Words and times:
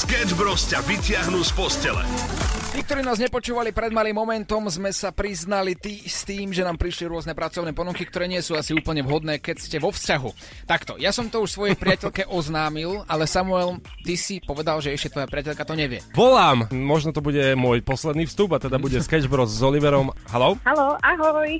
Sketch 0.00 0.32
Bros 0.32 0.64
ťa 0.64 0.80
vytiahnu 0.88 1.44
z 1.44 1.52
postele. 1.52 2.00
Tí, 2.70 2.86
ktorí 2.86 3.02
nás 3.02 3.18
nepočúvali 3.18 3.74
pred 3.74 3.90
malým 3.90 4.14
momentom, 4.14 4.62
sme 4.70 4.94
sa 4.94 5.10
priznali 5.10 5.74
tý, 5.74 6.06
s 6.06 6.22
tým, 6.22 6.54
že 6.54 6.62
nám 6.62 6.78
prišli 6.78 7.10
rôzne 7.10 7.34
pracovné 7.34 7.74
ponuky, 7.74 8.06
ktoré 8.06 8.30
nie 8.30 8.38
sú 8.38 8.54
asi 8.54 8.70
úplne 8.70 9.02
vhodné, 9.02 9.42
keď 9.42 9.56
ste 9.58 9.82
vo 9.82 9.90
vzťahu. 9.90 10.30
Takto, 10.70 10.94
ja 10.94 11.10
som 11.10 11.26
to 11.26 11.42
už 11.42 11.50
svojej 11.50 11.74
priateľke 11.74 12.30
oznámil, 12.30 13.02
ale 13.10 13.26
Samuel, 13.26 13.82
ty 14.06 14.14
si 14.14 14.38
povedal, 14.38 14.78
že 14.78 14.94
ešte 14.94 15.18
tvoja 15.18 15.26
priateľka 15.26 15.66
to 15.66 15.74
nevie. 15.74 15.98
Volám, 16.14 16.70
možno 16.70 17.10
to 17.10 17.18
bude 17.18 17.42
môj 17.58 17.82
posledný 17.82 18.30
vstup 18.30 18.54
a 18.54 18.62
teda 18.62 18.78
bude 18.78 19.02
Sketch 19.02 19.26
Bros 19.26 19.50
s 19.50 19.66
Oliverom. 19.66 20.14
Haló? 20.30 20.54
Halo, 20.62 20.94
ahoj. 21.02 21.50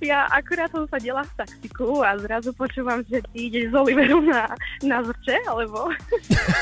Ja 0.00 0.24
akurát 0.32 0.72
som 0.72 0.88
sa 0.88 0.96
dela 0.96 1.20
v 1.20 1.32
taxiku 1.36 2.00
a 2.00 2.16
zrazu 2.16 2.56
počúvam, 2.56 3.04
že 3.12 3.20
ty 3.36 3.52
ideš 3.52 3.72
s 3.72 3.74
Oliverom 3.76 4.24
na, 4.24 4.48
na 4.80 5.04
zrče, 5.04 5.36
alebo... 5.52 5.92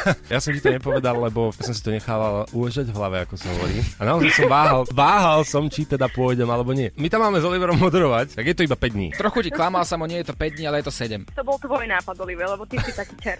Ja 0.32 0.42
som 0.42 0.50
ti 0.50 0.60
to 0.60 0.72
nepovedal, 0.72 1.16
lebo 1.20 1.52
som 1.56 1.72
si 1.72 1.82
to 1.82 1.94
nechával 1.94 2.48
uležať 2.50 2.90
v 2.90 2.96
hlave, 2.96 3.16
ako 3.24 3.34
sa 3.38 3.48
hovorí. 3.54 3.83
A 3.98 4.02
naozaj 4.04 4.30
som 4.34 4.48
váhal, 4.48 4.82
váhal 4.90 5.40
som, 5.44 5.66
či 5.68 5.84
teda 5.84 6.10
pôjdem 6.10 6.46
alebo 6.46 6.72
nie. 6.72 6.90
My 6.96 7.06
tam 7.06 7.22
máme 7.22 7.38
s 7.38 7.46
Oliverom 7.46 7.78
moderovať, 7.78 8.34
tak 8.36 8.44
je 8.44 8.54
to 8.54 8.62
iba 8.66 8.76
5 8.76 8.96
dní. 8.96 9.08
Trochu 9.14 9.38
ti 9.46 9.50
klamal 9.50 9.84
samo, 9.86 10.04
nie 10.04 10.20
je 10.20 10.30
to 10.30 10.34
5 10.34 10.56
dní, 10.56 10.64
ale 10.66 10.80
je 10.82 10.86
to 10.88 10.94
7. 10.94 11.24
To 11.34 11.42
bol 11.44 11.56
tvoj 11.58 11.84
nápad, 11.86 12.14
Oliver, 12.20 12.46
lebo 12.54 12.64
ty 12.66 12.76
si 12.80 12.92
taký 12.92 13.14
čer. 13.20 13.38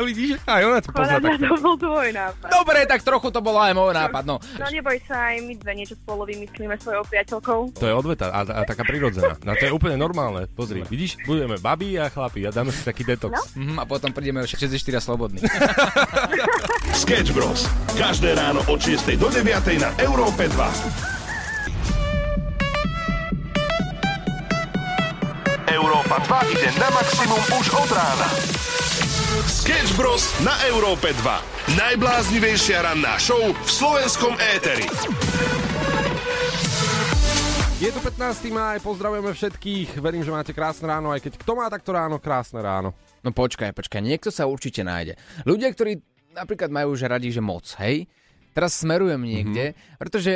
Vidíš, 0.00 0.40
aj 0.44 0.62
ona 0.64 0.78
to 0.80 0.90
pozná 0.90 1.18
takto. 1.20 1.46
to 1.46 1.56
bol 1.60 1.76
tvoj 1.76 2.08
nápad. 2.10 2.48
Dobre, 2.50 2.78
tak 2.88 3.00
trochu 3.04 3.28
to 3.30 3.40
bolo 3.40 3.58
aj 3.60 3.72
môj 3.76 3.92
nápad, 3.92 4.22
no. 4.26 4.36
No 4.58 4.66
neboj 4.68 4.98
sa, 5.06 5.32
aj 5.32 5.44
my 5.44 5.52
dve 5.56 5.72
niečo 5.76 5.94
spolu 5.96 6.26
vymyslíme 6.26 6.74
svojou 6.80 7.04
priateľkou. 7.06 7.60
To 7.78 7.84
je 7.86 7.94
odveta 7.94 8.32
a, 8.32 8.40
a 8.44 8.60
taká 8.64 8.82
prirodzená. 8.84 9.36
No 9.44 9.54
to 9.54 9.64
je 9.68 9.72
úplne 9.72 9.96
normálne. 9.96 10.48
Pozri, 10.52 10.82
vidíš, 10.84 11.20
budeme 11.24 11.56
babi 11.60 11.96
a 12.00 12.08
chlapi 12.08 12.44
a 12.46 12.50
dáme 12.50 12.72
si 12.72 12.82
taký 12.82 13.04
detox. 13.04 13.32
No. 13.32 13.42
Mhm, 13.60 13.76
a 13.80 13.84
potom 13.84 14.10
prídeme 14.10 14.42
už 14.42 14.56
64 14.56 14.98
a 14.98 15.02
slobodní. 15.02 15.40
Sketch 17.00 17.32
Bros. 17.32 17.66
Každé 17.96 18.34
ráno 18.34 18.60
od 18.68 18.80
6 18.80 19.16
do 19.16 19.28
9 19.28 19.49
na 19.50 19.90
Európe 19.98 20.46
2. 20.46 20.54
Európa 25.74 26.22
2 26.22 26.54
ide 26.54 26.70
na 26.78 26.86
maximum 26.94 27.42
už 27.58 27.66
od 27.74 27.90
rána. 27.90 28.30
Sketch 29.50 29.98
Bros. 29.98 30.30
na 30.46 30.54
Európe 30.70 31.10
2. 31.18 31.74
Najbláznivejšia 31.74 32.94
ranná 32.94 33.18
show 33.18 33.42
v 33.42 33.66
slovenskom 33.66 34.38
éteri. 34.54 34.86
Je 37.82 37.90
tu 37.90 37.98
15. 37.98 38.54
máj, 38.54 38.78
pozdravujeme 38.86 39.34
všetkých. 39.34 39.98
Verím, 39.98 40.22
že 40.22 40.30
máte 40.30 40.54
krásne 40.54 40.86
ráno, 40.86 41.10
aj 41.10 41.26
keď 41.26 41.42
kto 41.42 41.58
má 41.58 41.66
takto 41.66 41.90
ráno, 41.90 42.22
krásne 42.22 42.62
ráno. 42.62 42.94
No 43.26 43.34
počkaj, 43.34 43.74
počkaj, 43.74 43.98
niekto 43.98 44.30
sa 44.30 44.46
určite 44.46 44.86
nájde. 44.86 45.18
Ľudia, 45.42 45.74
ktorí 45.74 45.98
napríklad 46.38 46.70
majú 46.70 46.94
už 46.94 47.10
radi, 47.10 47.34
že 47.34 47.42
moc, 47.42 47.66
hej? 47.82 48.06
Teraz 48.50 48.78
smerujem 48.80 49.22
niekde, 49.22 49.72
mm-hmm. 49.72 49.98
pretože 50.00 50.32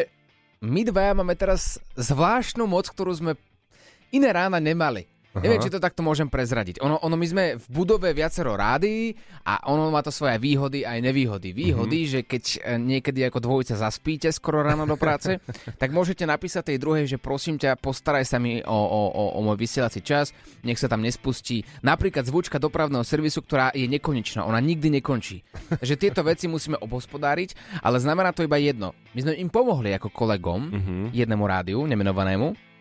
my 0.64 0.80
dvaja 0.86 1.12
máme 1.12 1.34
teraz 1.36 1.76
zvláštnu 1.98 2.64
moc, 2.64 2.88
ktorú 2.88 3.12
sme 3.12 3.32
iné 4.14 4.30
rána 4.30 4.62
nemali. 4.62 5.04
Aha. 5.34 5.42
Neviem, 5.42 5.66
či 5.66 5.74
to 5.74 5.82
takto 5.82 6.06
môžem 6.06 6.30
prezradiť. 6.30 6.78
Ono, 6.78 7.02
ono, 7.02 7.18
my 7.18 7.26
sme 7.26 7.44
v 7.58 7.66
budove 7.66 8.14
viacero 8.14 8.54
rádií 8.54 9.18
a 9.42 9.66
ono 9.66 9.90
má 9.90 9.98
to 9.98 10.14
svoje 10.14 10.38
výhody 10.38 10.86
aj 10.86 11.02
nevýhody. 11.02 11.50
Výhody, 11.50 12.06
mm-hmm. 12.06 12.14
že 12.14 12.20
keď 12.22 12.42
e, 12.46 12.58
niekedy 12.78 13.26
ako 13.26 13.42
dvojica 13.42 13.74
zaspíte 13.74 14.30
skoro 14.30 14.62
ráno 14.62 14.86
do 14.86 14.94
práce, 14.94 15.42
tak 15.82 15.90
môžete 15.90 16.22
napísať 16.22 16.70
tej 16.70 16.78
druhej, 16.78 17.10
že 17.10 17.18
prosím 17.18 17.58
ťa, 17.58 17.82
postaraj 17.82 18.22
sa 18.22 18.38
mi 18.38 18.62
o, 18.62 18.78
o, 18.78 19.02
o, 19.10 19.24
o 19.34 19.40
môj 19.42 19.58
vysielací 19.58 20.06
čas, 20.06 20.30
nech 20.62 20.78
sa 20.78 20.86
tam 20.86 21.02
nespustí. 21.02 21.66
Napríklad 21.82 22.30
zvučka 22.30 22.62
dopravného 22.62 23.02
servisu, 23.02 23.42
ktorá 23.42 23.74
je 23.74 23.90
nekonečná, 23.90 24.46
ona 24.46 24.62
nikdy 24.62 25.02
nekončí. 25.02 25.42
Takže 25.82 25.98
tieto 25.98 26.22
veci 26.22 26.46
musíme 26.46 26.78
obhospodáriť, 26.78 27.82
ale 27.82 27.98
znamená 27.98 28.30
to 28.30 28.46
iba 28.46 28.54
jedno. 28.62 28.94
My 29.18 29.26
sme 29.26 29.34
im 29.34 29.50
pomohli 29.50 29.98
ako 29.98 30.14
kolegom, 30.14 30.60
mm-hmm. 30.70 31.02
jednému 31.10 31.42
rádiu, 31.42 31.82
nemenovanému, 31.90 32.73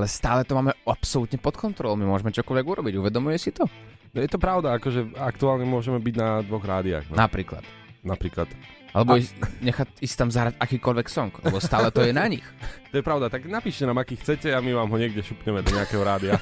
ale 0.00 0.08
stále 0.08 0.48
to 0.48 0.56
máme 0.56 0.72
absolútne 0.88 1.36
pod 1.36 1.60
kontrolou. 1.60 1.92
My 2.00 2.08
môžeme 2.08 2.32
čokoľvek 2.32 2.64
urobiť. 2.64 2.94
Uvedomuje 2.96 3.36
si 3.36 3.52
to? 3.52 3.68
No 4.10 4.18
je 4.18 4.26
to 4.32 4.40
pravda, 4.40 4.80
akože 4.80 5.12
aktuálne 5.20 5.68
môžeme 5.68 6.00
byť 6.00 6.14
na 6.16 6.40
dvoch 6.40 6.64
rádiách. 6.64 7.12
No. 7.12 7.20
Napríklad. 7.20 7.62
Napríklad. 8.00 8.48
Alebo 8.90 9.14
A- 9.14 9.22
ísť, 9.22 9.38
nechať 9.62 9.88
ísť 10.02 10.16
tam 10.18 10.28
zahrať 10.34 10.54
akýkoľvek 10.58 11.06
song, 11.06 11.30
lebo 11.46 11.62
stále 11.62 11.94
to 11.94 12.02
je 12.02 12.10
na 12.10 12.26
nich. 12.26 12.42
To 12.90 12.98
je 12.98 13.04
pravda, 13.06 13.30
tak 13.30 13.46
napíšte 13.46 13.86
nám, 13.86 14.02
aký 14.02 14.18
chcete 14.18 14.50
a 14.50 14.58
my 14.58 14.74
vám 14.74 14.90
ho 14.90 14.96
niekde 14.98 15.22
šupneme 15.22 15.62
do 15.62 15.70
nejakého 15.70 16.02
rádia. 16.02 16.34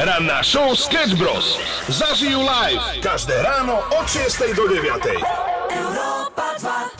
Ranná 0.00 0.40
show 0.40 0.72
Sketch 0.72 1.20
Bros. 1.20 1.60
Zažijú 1.92 2.40
live 2.40 2.80
každé 3.04 3.44
ráno 3.44 3.84
od 3.92 4.08
6 4.08 4.56
do 4.56 4.72
9. 4.72 5.20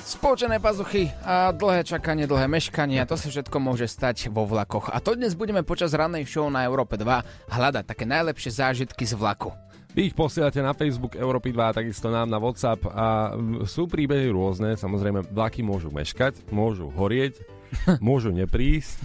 Spoločené 0.05 0.61
pazuchy 0.61 1.09
a 1.25 1.49
dlhé 1.49 1.81
čakanie, 1.81 2.29
dlhé 2.29 2.45
meškanie 2.45 3.01
to 3.09 3.17
sa 3.17 3.33
všetko 3.33 3.57
môže 3.57 3.89
stať 3.89 4.29
vo 4.29 4.45
vlakoch. 4.45 4.93
A 4.93 5.01
to 5.01 5.17
dnes 5.17 5.33
budeme 5.33 5.65
počas 5.65 5.97
rannej 5.97 6.29
show 6.29 6.53
na 6.53 6.61
Európe 6.69 7.01
2 7.01 7.25
hľadať 7.49 7.89
také 7.89 8.05
najlepšie 8.05 8.53
zážitky 8.53 9.09
z 9.09 9.17
vlaku. 9.17 9.57
Vy 9.97 10.13
ich 10.13 10.15
posielate 10.19 10.61
na 10.61 10.77
Facebook 10.77 11.17
Európy 11.17 11.57
2 11.57 11.71
a 11.73 11.77
takisto 11.81 12.13
nám 12.13 12.29
na 12.29 12.37
WhatsApp 12.37 12.85
a 12.85 13.33
sú 13.65 13.89
príbehy 13.89 14.29
rôzne, 14.29 14.77
samozrejme 14.77 15.25
vlaky 15.33 15.65
môžu 15.65 15.89
meškať, 15.89 16.53
môžu 16.53 16.93
horieť, 16.93 17.41
môžu 17.99 18.31
neprísť. 18.35 18.99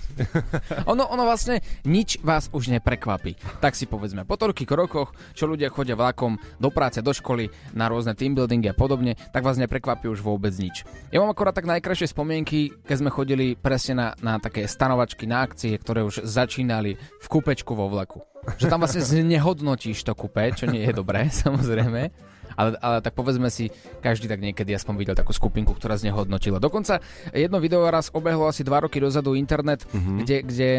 Ono, 0.91 1.06
ono 1.06 1.24
vlastne 1.24 1.62
nič 1.85 2.19
vás 2.25 2.50
už 2.52 2.72
neprekvapí. 2.75 3.38
Tak 3.63 3.78
si 3.78 3.85
povedzme, 3.85 4.25
po 4.25 4.35
toľkých 4.35 4.72
rokoch, 4.74 5.13
čo 5.31 5.47
ľudia 5.47 5.72
chodia 5.72 5.96
vlakom 5.96 6.35
do 6.57 6.69
práce, 6.74 7.00
do 7.00 7.13
školy, 7.13 7.52
na 7.78 7.88
rôzne 7.88 8.18
teambuildingy 8.18 8.72
a 8.72 8.75
podobne, 8.75 9.16
tak 9.31 9.46
vás 9.46 9.56
neprekvapí 9.56 10.09
už 10.09 10.19
vôbec 10.19 10.52
nič. 10.58 10.84
Ja 11.13 11.22
mám 11.24 11.31
akorát 11.31 11.56
tak 11.56 11.69
najkrajšie 11.69 12.12
spomienky, 12.12 12.74
keď 12.84 12.96
sme 13.00 13.13
chodili 13.13 13.56
presne 13.56 13.94
na, 13.96 14.08
na 14.19 14.34
také 14.41 14.66
stanovačky, 14.66 15.29
na 15.29 15.46
akcie, 15.46 15.78
ktoré 15.78 16.03
už 16.03 16.25
začínali 16.25 16.97
v 16.97 17.28
kúpečku 17.28 17.75
vo 17.78 17.88
vlaku. 17.88 18.25
Že 18.58 18.72
tam 18.72 18.81
vlastne 18.81 19.03
znehodnotíš 19.03 20.03
to 20.08 20.16
kúpe, 20.16 20.41
čo 20.56 20.66
nie 20.66 20.84
je 20.88 20.94
dobré, 20.96 21.28
samozrejme. 21.44 22.12
Ale, 22.59 22.75
ale 22.84 23.00
tak 23.00 23.16
povedzme 23.16 23.47
si, 23.47 23.72
každý 24.03 24.28
tak 24.28 24.44
niekedy 24.44 24.75
aspoň 24.75 25.00
videl 25.00 25.16
takú 25.16 25.31
skupinku, 25.31 25.72
ktorá 25.72 25.96
znehodnotila. 25.96 26.59
Dokonca 26.59 27.00
jedno 27.31 27.64
video 27.64 27.88
raz 27.88 28.12
obehlo 28.12 28.52
asi 28.52 28.68
dva 28.68 28.84
roky 28.84 29.00
dozadu 29.00 29.31
internet, 29.40 29.88
mm-hmm. 29.88 30.18
kde, 30.28 30.38
kde 30.44 30.70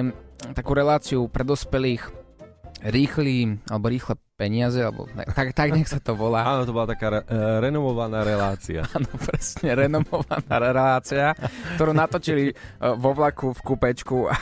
takú 0.52 0.76
reláciu 0.76 1.24
pre 1.32 1.40
dospelých 1.40 2.12
rýchly, 2.84 3.60
alebo 3.68 3.92
rýchle 3.92 4.16
peniaze, 4.40 4.80
alebo 4.80 5.04
tak, 5.12 5.52
tak, 5.52 5.68
nech 5.76 5.88
sa 5.88 6.00
to 6.00 6.16
volá. 6.16 6.48
Áno, 6.48 6.64
to 6.64 6.72
bola 6.72 6.88
taká 6.88 7.20
re- 7.20 7.26
e, 7.28 7.38
renovovaná 7.60 8.24
relácia. 8.24 8.88
Áno, 8.96 9.08
presne, 9.20 9.76
renomovaná 9.76 10.56
relácia, 10.56 11.36
ktorú 11.76 11.92
natočili 11.92 12.48
e, 12.48 12.54
vo 12.96 13.12
vlaku 13.12 13.52
v 13.52 13.60
kúpečku. 13.60 14.32
A, 14.32 14.36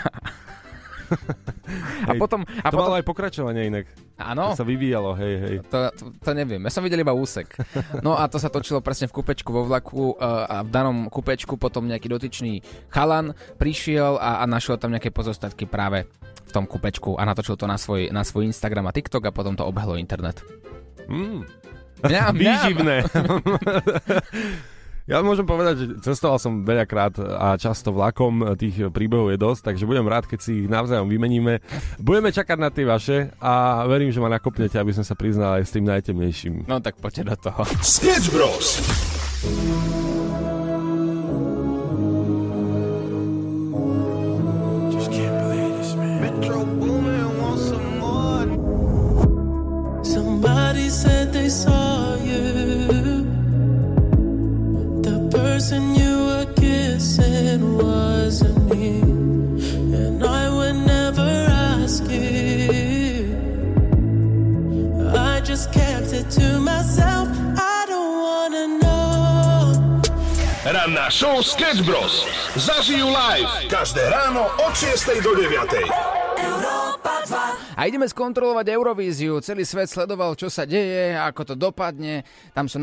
a 2.09 2.13
Hej, 2.15 2.21
potom... 2.21 2.41
A 2.45 2.69
to 2.69 2.77
potom 2.77 2.85
malo 2.89 2.97
aj 2.97 3.05
pokračovanie 3.05 3.69
inak. 3.69 3.87
áno, 4.19 4.53
To 4.53 4.61
sa 4.61 4.67
vyvíjalo, 4.67 5.17
hej, 5.19 5.35
hej. 5.41 5.55
To, 5.69 5.79
to, 5.93 6.05
to 6.21 6.31
neviem, 6.33 6.61
ja 6.65 6.71
som 6.73 6.85
videl 6.85 7.01
iba 7.01 7.13
úsek. 7.13 7.53
No 8.05 8.17
a 8.17 8.29
to 8.31 8.41
sa 8.41 8.49
točilo 8.49 8.81
presne 8.81 9.11
v 9.11 9.17
kúpečku 9.21 9.51
vo 9.51 9.67
vlaku 9.67 10.15
uh, 10.15 10.47
a 10.47 10.57
v 10.65 10.71
danom 10.71 11.09
kúpečku 11.09 11.57
potom 11.61 11.89
nejaký 11.89 12.09
dotyčný 12.09 12.61
chalan 12.93 13.37
prišiel 13.57 14.17
a, 14.21 14.43
a 14.43 14.45
našiel 14.47 14.81
tam 14.81 14.95
nejaké 14.95 15.13
pozostatky 15.13 15.69
práve 15.69 16.09
v 16.49 16.51
tom 16.55 16.65
kúpečku 16.65 17.21
a 17.21 17.29
natočil 17.29 17.61
to 17.61 17.69
na 17.69 17.77
svoj, 17.77 18.09
na 18.09 18.25
svoj 18.25 18.49
Instagram 18.49 18.89
a 18.89 18.95
TikTok 18.97 19.29
a 19.29 19.35
potom 19.35 19.53
to 19.53 19.69
obehlo 19.69 20.01
internet. 20.01 20.41
Mm. 21.09 21.45
Mňam, 21.99 22.33
mňam. 22.33 22.37
Výživné. 22.39 22.97
Ja 25.09 25.25
môžem 25.25 25.49
povedať, 25.49 25.75
že 25.81 25.85
cestoval 26.05 26.37
som 26.37 26.69
veľakrát 26.69 27.17
a 27.17 27.57
často 27.57 27.97
vlakom, 27.97 28.45
tých 28.61 28.93
príbehov 28.93 29.33
je 29.33 29.41
dosť, 29.41 29.73
takže 29.73 29.89
budem 29.89 30.05
rád, 30.05 30.29
keď 30.29 30.37
si 30.45 30.53
ich 30.61 30.69
navzájom 30.69 31.09
vymeníme. 31.09 31.65
Budeme 31.97 32.29
čakať 32.29 32.59
na 32.61 32.69
tie 32.69 32.85
vaše 32.85 33.33
a 33.41 33.89
verím, 33.89 34.13
že 34.13 34.21
ma 34.21 34.29
nakopnete, 34.29 34.77
aby 34.77 34.93
som 34.93 35.01
sa 35.01 35.17
priznal 35.17 35.57
aj 35.57 35.65
s 35.65 35.73
tým 35.73 35.89
najtemnejším. 35.89 36.69
No 36.69 36.85
tak 36.85 37.01
poďte 37.01 37.25
do 37.25 37.37
toho. 37.41 37.65
Sketch 37.81 38.29
Bros. 38.37 38.85
Somebody 50.05 50.89
said 50.93 51.33
they 51.33 51.49
saw 51.49 51.88
person 55.59 55.91
you 55.91 56.15
were 56.31 56.47
kissing 56.55 57.83
wasn't 57.83 58.63
me. 58.71 59.03
And 59.91 60.23
I 60.23 60.47
would 60.47 60.79
never 60.87 61.31
ask 61.51 62.07
you. 62.07 63.35
I 65.19 65.43
just 65.43 65.75
kept 65.75 66.15
it 66.15 66.31
to 66.39 66.63
myself. 66.63 67.27
I 67.59 67.79
don't 67.91 68.15
wanna 68.23 68.67
know. 68.79 69.75
Ranná 70.63 71.11
show 71.11 71.43
Sketch 71.43 71.83
Bros. 71.83 72.23
Zažijú 72.55 73.11
live 73.11 73.51
každé 73.67 74.15
ráno 74.15 74.47
od 74.63 74.73
6 74.79 75.11
do 75.27 75.35
9. 75.35 75.75
A 77.75 77.81
ideme 77.91 78.07
skontrolovať 78.07 78.67
Eurovíziu. 78.71 79.43
Celý 79.43 79.67
svet 79.67 79.91
sledoval, 79.91 80.39
čo 80.39 80.47
sa 80.47 80.63
deje, 80.63 81.19
ako 81.19 81.43
to 81.51 81.55
dopadne. 81.59 82.23
Tam 82.55 82.71
sú 82.71 82.79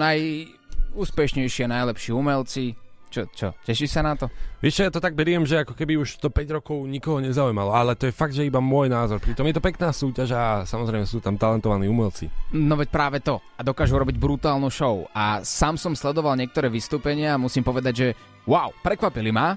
najúspešnejší 0.96 1.68
a 1.68 1.74
najlepší 1.84 2.16
umelci. 2.16 2.80
Čo, 3.12 3.28
čo, 3.32 3.48
tešíš 3.64 3.96
sa 3.96 4.02
na 4.04 4.16
to? 4.16 4.32
Vieš 4.60 4.88
ja 4.88 4.92
to 4.92 5.04
tak 5.04 5.16
beriem, 5.16 5.44
že 5.48 5.64
ako 5.64 5.76
keby 5.76 6.00
už 6.00 6.20
to 6.20 6.32
5 6.32 6.56
rokov 6.60 6.84
nikoho 6.84 7.20
nezaujímalo, 7.24 7.72
ale 7.72 7.96
to 7.96 8.08
je 8.08 8.16
fakt, 8.16 8.36
že 8.36 8.48
iba 8.48 8.60
môj 8.60 8.92
názor. 8.92 9.24
Pritom 9.24 9.48
je 9.48 9.56
to 9.56 9.64
pekná 9.64 9.92
súťaž 9.92 10.36
a 10.36 10.44
samozrejme 10.68 11.04
sú 11.08 11.20
tam 11.20 11.40
talentovaní 11.40 11.88
umelci. 11.88 12.32
No 12.56 12.76
veď 12.80 12.90
práve 12.92 13.20
to. 13.24 13.40
A 13.56 13.62
dokážu 13.64 14.00
robiť 14.00 14.20
brutálnu 14.20 14.68
show. 14.72 15.08
A 15.16 15.44
sám 15.44 15.80
som 15.80 15.96
sledoval 15.96 16.36
niektoré 16.36 16.68
vystúpenia 16.68 17.36
a 17.36 17.40
musím 17.40 17.64
povedať, 17.64 17.94
že 17.94 18.08
wow, 18.48 18.72
prekvapili 18.84 19.32
ma. 19.32 19.56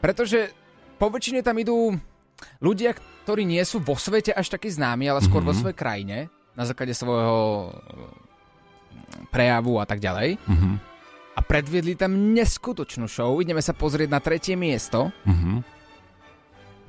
Pretože 0.00 0.52
po 1.00 1.08
väčšine 1.08 1.40
tam 1.40 1.56
idú 1.56 1.96
ľudia, 2.60 2.96
ktorí 3.24 3.48
nie 3.48 3.64
sú 3.64 3.80
vo 3.80 3.96
svete 3.96 4.32
až 4.32 4.52
takí 4.52 4.68
známi, 4.68 5.08
ale 5.08 5.24
skôr 5.24 5.40
mm-hmm. 5.40 5.56
vo 5.56 5.60
svojej 5.60 5.76
krajine, 5.78 6.16
na 6.52 6.68
základe 6.68 6.92
svojho 6.92 7.72
prejavu 9.30 9.78
a 9.80 9.86
tak 9.86 9.98
ďalej. 10.02 10.38
Mhm. 10.46 10.70
A 11.30 11.40
predviedli 11.46 11.94
tam 11.96 12.34
neskutočnú 12.36 13.06
show. 13.08 13.38
Ideme 13.40 13.62
sa 13.64 13.72
pozrieť 13.72 14.08
na 14.10 14.20
tretie 14.20 14.58
miesto. 14.58 15.14
Mhm. 15.24 15.62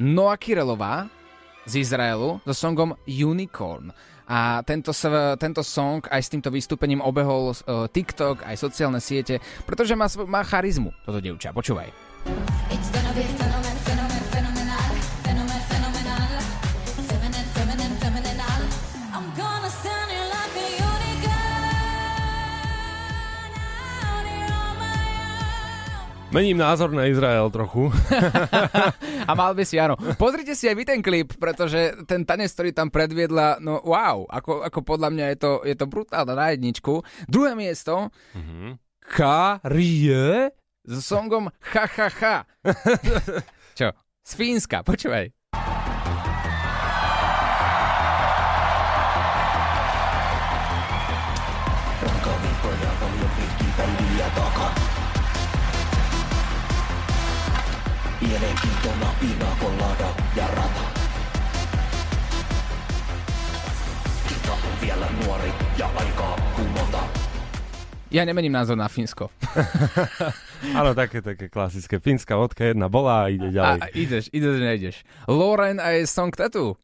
Noa 0.01 0.33
Kirelová 0.35 1.05
z 1.69 1.85
Izraelu 1.85 2.41
so 2.41 2.53
songom 2.57 2.97
Unicorn. 3.05 3.93
A 4.31 4.63
tento, 4.63 4.95
tento 5.35 5.61
song 5.61 5.99
aj 6.07 6.21
s 6.23 6.31
týmto 6.31 6.47
vystúpením 6.47 7.03
obehol 7.03 7.51
uh, 7.51 7.85
TikTok, 7.91 8.47
aj 8.47 8.55
sociálne 8.55 9.03
siete, 9.03 9.43
pretože 9.67 9.91
má, 9.91 10.07
má 10.23 10.41
charizmu 10.47 10.95
toto 11.03 11.19
dievča. 11.19 11.51
Počúvaj. 11.51 11.91
It's 12.71 12.87
gonna 12.95 13.11
be 13.11 13.27
Mením 26.31 26.63
názor 26.63 26.95
na 26.95 27.11
Izrael 27.11 27.51
trochu. 27.51 27.91
A 29.29 29.31
mal 29.35 29.51
by 29.51 29.67
si, 29.67 29.75
áno. 29.75 29.99
Pozrite 30.15 30.55
si 30.55 30.71
aj 30.71 30.75
vy 30.79 30.83
ten 30.87 31.03
klip, 31.03 31.35
pretože 31.35 31.91
ten 32.07 32.23
tanec, 32.23 32.47
ktorý 32.55 32.71
tam 32.71 32.87
predviedla, 32.87 33.59
no 33.59 33.83
wow, 33.83 34.23
ako, 34.31 34.63
ako 34.63 34.79
podľa 34.79 35.11
mňa 35.11 35.25
je 35.35 35.37
to, 35.37 35.51
je 35.67 35.75
to 35.75 35.85
brutálne 35.91 36.31
na 36.31 36.55
jedničku. 36.55 37.03
Druhé 37.27 37.51
miesto, 37.59 38.07
Karie 39.03 40.55
s 40.87 40.95
songom 41.03 41.51
Ha 41.75 41.85
ha 41.85 42.07
ha. 42.09 42.35
Čo? 43.79 43.91
Z 44.23 44.31
Fínska, 44.39 44.87
počúvaj. 44.87 45.40
Ja 68.11 68.27
nemením 68.27 68.51
názor 68.51 68.75
na 68.75 68.91
Fínsko. 68.91 69.31
Áno, 70.79 70.91
také, 70.91 71.23
také 71.23 71.47
klasické. 71.47 71.95
Fínska 71.97 72.35
vodka 72.35 72.67
jedna 72.67 72.91
bola 72.91 73.23
a 73.23 73.31
ide 73.31 73.47
A, 73.47 73.55
ďalej. 73.55 73.79
a 73.79 73.85
ideš, 73.95 74.25
ideš, 74.35 74.55
nejdeš. 74.59 74.95
Lauren 75.31 75.79
a 75.79 75.95
jej 75.95 76.03
song 76.03 76.35
Tattoo. 76.35 76.75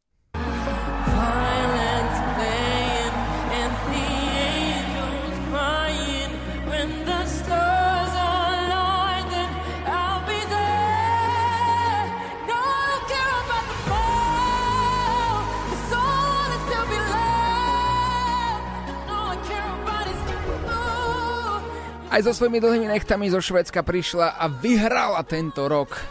Aj 22.17 22.25
so 22.25 22.33
svojimi 22.33 22.57
dlhými 22.57 22.89
nechtami 22.97 23.29
zo 23.29 23.37
Švedska 23.37 23.85
prišla 23.85 24.41
a 24.41 24.49
vyhrala 24.49 25.21
tento 25.21 25.69
rok 25.69 26.01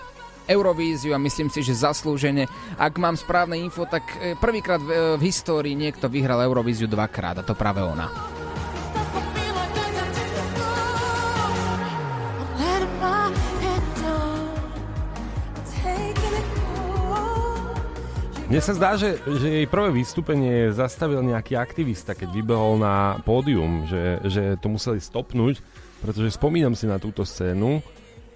Eurovíziu 0.47 1.11
a 1.11 1.19
myslím 1.19 1.51
si, 1.51 1.67
že 1.67 1.75
zaslúžene. 1.75 2.47
Ak 2.79 2.95
mám 3.03 3.19
správne 3.19 3.59
info, 3.59 3.91
tak 3.91 4.07
e, 4.23 4.39
prvýkrát 4.39 4.79
v, 4.79 4.87
e, 4.87 4.99
v 5.19 5.23
histórii 5.27 5.75
niekto 5.75 6.07
vyhral 6.07 6.47
Eurovíziu 6.47 6.87
dvakrát 6.87 7.43
a 7.43 7.43
to 7.43 7.59
práve 7.59 7.83
ona. 7.83 8.07
Mne 18.47 18.63
sa 18.63 18.79
zdá, 18.79 18.95
že, 18.95 19.19
že 19.43 19.49
jej 19.51 19.67
prvé 19.67 19.91
vystúpenie 19.91 20.71
zastavil 20.71 21.19
nejaký 21.27 21.59
aktivista, 21.59 22.15
keď 22.15 22.31
vybehol 22.31 22.79
na 22.79 23.19
pódium, 23.27 23.91
že, 23.91 24.23
že 24.23 24.55
to 24.63 24.71
museli 24.71 25.03
stopnúť, 25.03 25.59
pretože 26.01 26.37
spomínam 26.37 26.77
si 26.77 26.85
na 26.85 27.01
túto 27.01 27.25
scénu 27.25 27.81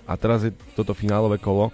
a 0.09 0.13
teraz 0.17 0.43
je 0.43 0.53
toto 0.75 0.97
finálové 0.97 1.39
kolo. 1.39 1.69
E, 1.69 1.73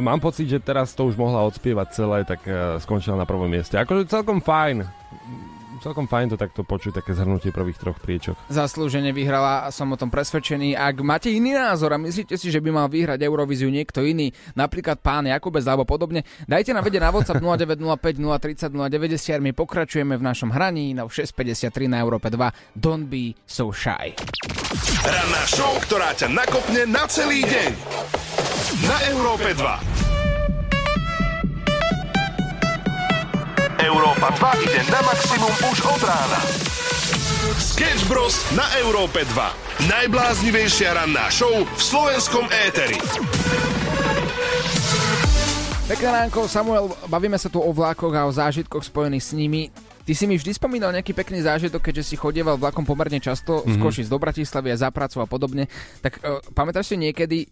Mám 0.00 0.18
pocit, 0.18 0.48
že 0.50 0.58
teraz 0.58 0.96
to 0.96 1.06
už 1.06 1.14
mohla 1.14 1.44
odspievať 1.46 1.88
celé, 1.94 2.18
tak 2.26 2.40
e, 2.48 2.80
skončila 2.82 3.14
na 3.20 3.28
prvom 3.28 3.46
mieste. 3.46 3.78
Akože 3.78 4.10
celkom 4.10 4.42
fajn. 4.42 4.84
Celkom 5.80 6.04
fajn 6.04 6.36
to 6.36 6.36
takto 6.36 6.60
počuť, 6.60 7.00
také 7.00 7.16
zhrnutie 7.16 7.56
prvých 7.56 7.80
troch 7.80 7.96
priečok. 7.96 8.36
Zaslúžene 8.52 9.16
vyhrala 9.16 9.64
a 9.64 9.72
som 9.72 9.88
o 9.88 9.96
tom 9.96 10.12
presvedčený. 10.12 10.76
Ak 10.76 11.00
máte 11.00 11.32
iný 11.32 11.56
názor 11.56 11.96
a 11.96 11.98
myslíte 11.98 12.36
si, 12.36 12.52
že 12.52 12.60
by 12.60 12.68
mal 12.68 12.86
vyhrať 12.92 13.24
Eurovíziu 13.24 13.72
niekto 13.72 14.04
iný, 14.04 14.36
napríklad 14.52 15.00
pán 15.00 15.24
Jakubec 15.24 15.64
alebo 15.64 15.88
podobne, 15.88 16.28
dajte 16.44 16.76
nám 16.76 16.84
vedieť 16.84 17.00
na 17.00 17.10
WhatsApp 17.16 17.40
0905 17.40 18.20
030 18.20 18.76
090. 18.76 19.40
My 19.40 19.56
pokračujeme 19.56 20.20
v 20.20 20.22
našom 20.22 20.52
hraní 20.52 20.92
na 20.92 21.08
6.53 21.08 21.72
na 21.88 22.04
Európe 22.04 22.28
2. 22.28 22.76
Don't 22.76 23.08
be 23.08 23.32
so 23.48 23.72
shy. 23.72 24.12
Ranná 25.00 25.42
show, 25.48 25.80
ktorá 25.80 26.12
ťa 26.12 26.28
nakopne 26.28 26.84
na 26.84 27.08
celý 27.08 27.40
deň. 27.48 27.70
Na 28.84 28.96
Európe 29.08 29.56
2. 29.56 30.19
Európa 33.80 34.28
2 34.36 34.60
ide 34.68 34.80
na 34.92 35.00
maximum 35.00 35.54
už 35.72 35.78
od 35.88 36.02
rána. 36.04 36.40
Sketch 37.56 38.04
Bros. 38.12 38.36
na 38.52 38.68
Európe 38.76 39.24
2. 39.24 39.88
Najbláznivejšia 39.88 41.00
ranná 41.00 41.32
show 41.32 41.64
v 41.64 41.80
slovenskom 41.80 42.44
éteri. 42.68 43.00
Pekné 45.88 46.08
ránko, 46.12 46.44
Samuel, 46.44 46.92
bavíme 47.08 47.40
sa 47.40 47.48
tu 47.48 47.56
o 47.56 47.72
vlákoch 47.72 48.12
a 48.12 48.28
o 48.28 48.32
zážitkoch 48.36 48.84
spojených 48.84 49.24
s 49.24 49.32
nimi. 49.32 49.72
Ty 50.04 50.12
si 50.12 50.28
mi 50.28 50.36
vždy 50.36 50.60
spomínal 50.60 50.92
nejaký 50.92 51.16
pekný 51.16 51.40
zážitok, 51.40 51.80
keďže 51.80 52.12
si 52.12 52.20
chodieval 52.20 52.60
vlakom 52.60 52.84
pomerne 52.84 53.16
často 53.16 53.64
mm-hmm. 53.64 53.74
z 53.74 53.76
Košic 53.80 54.06
do 54.12 54.20
Bratislavy 54.20 54.76
a 54.76 54.76
za 54.76 54.92
prácu 54.92 55.24
a 55.24 55.26
podobne. 55.26 55.72
Tak 56.04 56.20
uh, 56.20 56.44
pamätáš 56.52 56.92
si 56.92 56.96
niekedy, 57.00 57.48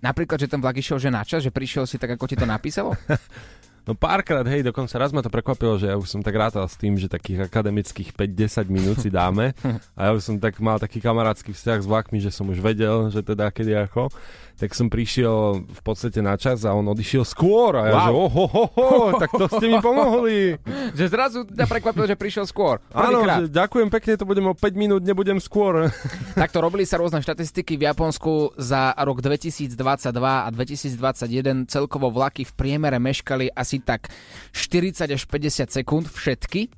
napríklad, 0.00 0.40
že 0.40 0.48
ten 0.48 0.56
vlak 0.56 0.80
išiel 0.80 0.96
že 0.96 1.12
na 1.12 1.20
čas, 1.20 1.44
že 1.44 1.52
prišiel 1.52 1.84
si 1.84 2.00
tak, 2.00 2.16
ako 2.16 2.24
ti 2.24 2.40
to 2.40 2.48
napísalo? 2.48 2.96
No 3.86 3.94
párkrát, 3.94 4.42
hej, 4.50 4.66
dokonca 4.66 4.98
raz 4.98 5.14
ma 5.14 5.22
to 5.22 5.30
prekvapilo, 5.30 5.78
že 5.78 5.86
ja 5.86 5.94
už 5.94 6.10
som 6.10 6.18
tak 6.18 6.34
rátal 6.34 6.66
s 6.66 6.74
tým, 6.74 6.98
že 6.98 7.06
takých 7.06 7.46
akademických 7.46 8.18
5-10 8.18 8.66
minút 8.66 8.98
si 8.98 9.14
dáme 9.14 9.54
a 9.98 10.00
ja 10.00 10.10
už 10.10 10.26
som 10.26 10.36
tak 10.42 10.58
mal 10.58 10.82
taký 10.82 10.98
kamarátsky 10.98 11.54
vzťah 11.54 11.78
s 11.78 11.86
vlakmi, 11.86 12.18
že 12.18 12.34
som 12.34 12.50
už 12.50 12.58
vedel, 12.58 13.14
že 13.14 13.22
teda 13.22 13.46
kedy 13.54 13.78
ako. 13.86 14.10
Tak 14.56 14.72
som 14.72 14.88
prišiel 14.88 15.68
v 15.68 15.80
podstate 15.84 16.24
na 16.24 16.32
čas 16.40 16.64
a 16.64 16.72
on 16.72 16.88
odišiel 16.88 17.28
skôr 17.28 17.76
a 17.76 17.82
ja 17.86 17.92
Wow. 17.92 18.00
že 18.00 18.12
ohohoho, 18.12 18.92
tak 19.20 19.30
to 19.36 19.46
ste 19.52 19.68
mi 19.68 19.76
pomohli. 19.84 20.56
že 20.98 21.12
zrazu 21.12 21.44
ťa 21.44 21.68
prekvapilo, 21.68 22.08
že 22.08 22.16
prišiel 22.16 22.48
skôr. 22.48 22.80
Áno, 22.90 23.20
že 23.20 23.52
ďakujem 23.52 23.92
pekne, 23.92 24.16
to 24.16 24.24
budem 24.24 24.48
o 24.48 24.56
5 24.56 24.72
minút, 24.72 25.04
nebudem 25.04 25.36
skôr. 25.36 25.92
Takto 26.40 26.64
robili 26.64 26.88
sa 26.88 26.96
rôzne 26.96 27.20
štatistiky 27.20 27.76
v 27.76 27.84
Japonsku 27.84 28.56
za 28.56 28.96
rok 28.96 29.20
2022 29.20 29.76
a 30.24 30.48
2021. 30.48 31.68
Celkovo 31.68 32.08
vlaky 32.08 32.48
v 32.48 32.52
priemere 32.56 32.96
meškali 32.96 33.52
asi 33.52 33.84
tak 33.84 34.08
40 34.56 35.12
až 35.12 35.22
50 35.28 35.68
sekúnd 35.68 36.08
všetky. 36.08 36.72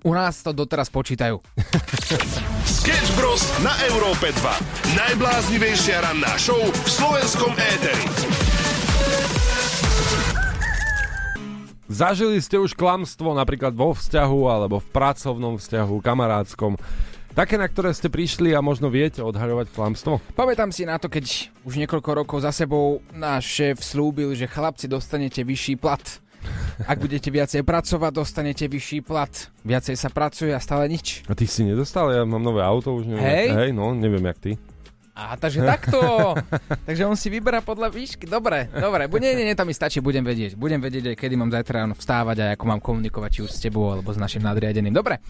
U 0.00 0.16
nás 0.16 0.40
to 0.40 0.56
doteraz 0.56 0.88
počítajú. 0.88 1.44
Sketch 2.80 3.12
Bros. 3.20 3.44
na 3.60 3.76
Európe 3.92 4.32
2. 4.32 4.96
Najbláznivejšia 4.96 6.00
ranná 6.00 6.40
show 6.40 6.56
v 6.56 6.88
slovenskom 6.88 7.52
éteri. 7.52 8.04
Zažili 11.90 12.40
ste 12.40 12.56
už 12.56 12.72
klamstvo 12.72 13.36
napríklad 13.36 13.76
vo 13.76 13.92
vzťahu 13.92 14.40
alebo 14.48 14.80
v 14.80 14.88
pracovnom 14.88 15.60
vzťahu, 15.60 16.00
kamarátskom. 16.00 16.80
Také, 17.36 17.60
na 17.60 17.68
ktoré 17.68 17.92
ste 17.92 18.08
prišli 18.08 18.56
a 18.56 18.64
možno 18.64 18.88
viete 18.88 19.20
odhaľovať 19.20 19.68
klamstvo? 19.68 20.16
Pamätám 20.32 20.72
si 20.72 20.88
na 20.88 20.96
to, 20.96 21.12
keď 21.12 21.52
už 21.68 21.76
niekoľko 21.76 22.24
rokov 22.24 22.40
za 22.40 22.56
sebou 22.56 23.04
náš 23.12 23.52
šéf 23.52 23.84
slúbil, 23.84 24.32
že 24.32 24.48
chlapci 24.48 24.88
dostanete 24.88 25.44
vyšší 25.44 25.76
plat. 25.76 26.00
Ak 26.86 26.96
budete 26.96 27.28
viacej 27.28 27.60
pracovať, 27.60 28.12
dostanete 28.14 28.64
vyšší 28.64 29.04
plat. 29.04 29.28
Viacej 29.62 29.96
sa 29.96 30.08
pracuje 30.08 30.52
a 30.52 30.60
stále 30.60 30.88
nič. 30.88 31.26
A 31.28 31.36
ty 31.36 31.44
si 31.44 31.64
nedostal? 31.64 32.08
Ja 32.08 32.24
mám 32.24 32.40
nové 32.40 32.60
auto 32.60 32.96
už. 32.96 33.04
Neviem. 33.04 33.24
Hej? 33.24 33.46
Hej, 33.52 33.70
no, 33.76 33.92
neviem 33.92 34.24
jak 34.24 34.38
ty. 34.40 34.52
A 35.12 35.36
takže 35.36 35.60
takto. 35.60 36.00
takže 36.88 37.04
on 37.04 37.12
si 37.12 37.28
vyberá 37.28 37.60
podľa 37.60 37.92
výšky. 37.92 38.24
Dobre, 38.24 38.72
dobre. 38.72 39.04
Bu- 39.04 39.20
Nie, 39.20 39.36
nie, 39.36 39.44
nie, 39.44 39.52
to 39.52 39.68
mi 39.68 39.76
stačí, 39.76 40.00
budem 40.00 40.24
vedieť. 40.24 40.56
Budem 40.56 40.80
vedieť 40.80 41.12
aj, 41.12 41.16
kedy 41.18 41.34
mám 41.36 41.52
zajtra 41.52 41.84
ráno 41.84 41.92
vstávať 41.92 42.36
a 42.40 42.44
ako 42.56 42.64
mám 42.64 42.80
komunikovať 42.80 43.30
či 43.30 43.40
už 43.44 43.50
s 43.52 43.60
tebou 43.60 43.92
alebo 43.92 44.08
s 44.08 44.16
našim 44.16 44.40
nadriadeným. 44.40 44.94
Dobre. 44.94 45.20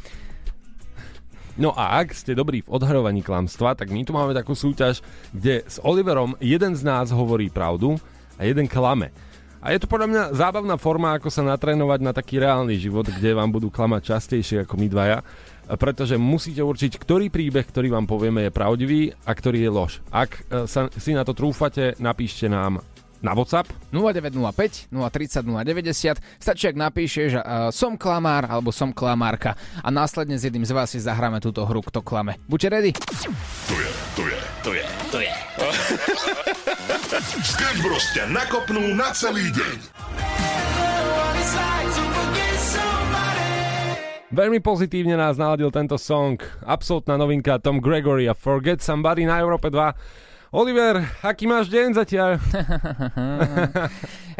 No 1.59 1.75
a 1.75 1.99
ak 1.99 2.15
ste 2.15 2.33
dobrí 2.33 2.63
v 2.63 2.71
odharovaní 2.71 3.21
klamstva, 3.21 3.75
tak 3.75 3.91
my 3.91 4.07
tu 4.07 4.15
máme 4.15 4.33
takú 4.33 4.55
súťaž, 4.55 5.03
kde 5.35 5.67
s 5.67 5.83
Oliverom 5.83 6.39
jeden 6.39 6.73
z 6.73 6.87
nás 6.87 7.11
hovorí 7.11 7.51
pravdu 7.51 7.99
a 8.39 8.47
jeden 8.47 8.71
klame. 8.71 9.11
A 9.61 9.77
je 9.77 9.79
to 9.85 9.93
podľa 9.93 10.09
mňa 10.09 10.23
zábavná 10.33 10.81
forma, 10.81 11.13
ako 11.13 11.29
sa 11.29 11.45
natrénovať 11.45 12.01
na 12.01 12.17
taký 12.17 12.41
reálny 12.41 12.81
život, 12.81 13.05
kde 13.05 13.37
vám 13.37 13.53
budú 13.53 13.69
klamať 13.69 14.17
častejšie 14.17 14.65
ako 14.65 14.81
my 14.81 14.89
dvaja, 14.89 15.19
pretože 15.77 16.17
musíte 16.17 16.65
určiť, 16.65 16.97
ktorý 16.97 17.29
príbeh, 17.29 17.69
ktorý 17.69 17.93
vám 17.93 18.09
povieme, 18.09 18.49
je 18.49 18.57
pravdivý 18.57 19.01
a 19.13 19.31
ktorý 19.37 19.61
je 19.61 19.71
lož. 19.71 19.93
Ak 20.09 20.49
e, 20.49 20.65
sa, 20.65 20.89
si 20.89 21.13
na 21.13 21.29
to 21.29 21.37
trúfate, 21.37 21.95
napíšte 22.01 22.49
nám 22.49 22.81
na 23.21 23.37
WhatsApp 23.37 23.69
0905 23.93 24.91
030 24.93 25.45
090 25.45 26.41
stačí, 26.41 26.65
ak 26.69 26.77
napíšeš 26.77 27.31
uh, 27.37 27.43
som 27.73 27.97
klamár 27.97 28.49
alebo 28.49 28.73
som 28.73 28.93
klamárka 28.93 29.57
a 29.81 29.89
následne 29.93 30.37
s 30.37 30.45
jedným 30.45 30.65
z 30.65 30.73
vás 30.73 30.89
si 30.93 31.01
zahráme 31.01 31.41
túto 31.41 31.65
hru 31.65 31.81
Kto 31.81 32.05
klame. 32.05 32.37
Buďte 32.45 32.69
ready? 32.69 32.91
To 32.93 33.75
je, 33.77 33.91
to 34.17 34.23
je, 34.29 34.39
to 34.61 34.71
je, 34.77 34.85
to 35.13 35.19
je. 35.21 35.33
Sketch 37.51 37.81
Bros 37.85 38.05
ťa 38.13 38.29
nakopnú 38.29 38.95
na 38.97 39.13
celý 39.17 39.49
deň. 39.53 39.77
Veľmi 44.31 44.63
pozitívne 44.63 45.19
nás 45.19 45.35
naladil 45.35 45.75
tento 45.75 45.99
song. 45.99 46.39
Absolutná 46.63 47.19
novinka 47.19 47.59
Tom 47.59 47.83
Gregory 47.83 48.31
a 48.31 48.35
Forget 48.39 48.79
Somebody 48.79 49.27
na 49.27 49.43
Európe 49.43 49.75
2. 49.75 50.30
Oliver, 50.51 50.99
aký 51.23 51.47
máš 51.47 51.69
deň 51.69 51.95
zatiaľ? 51.95 52.31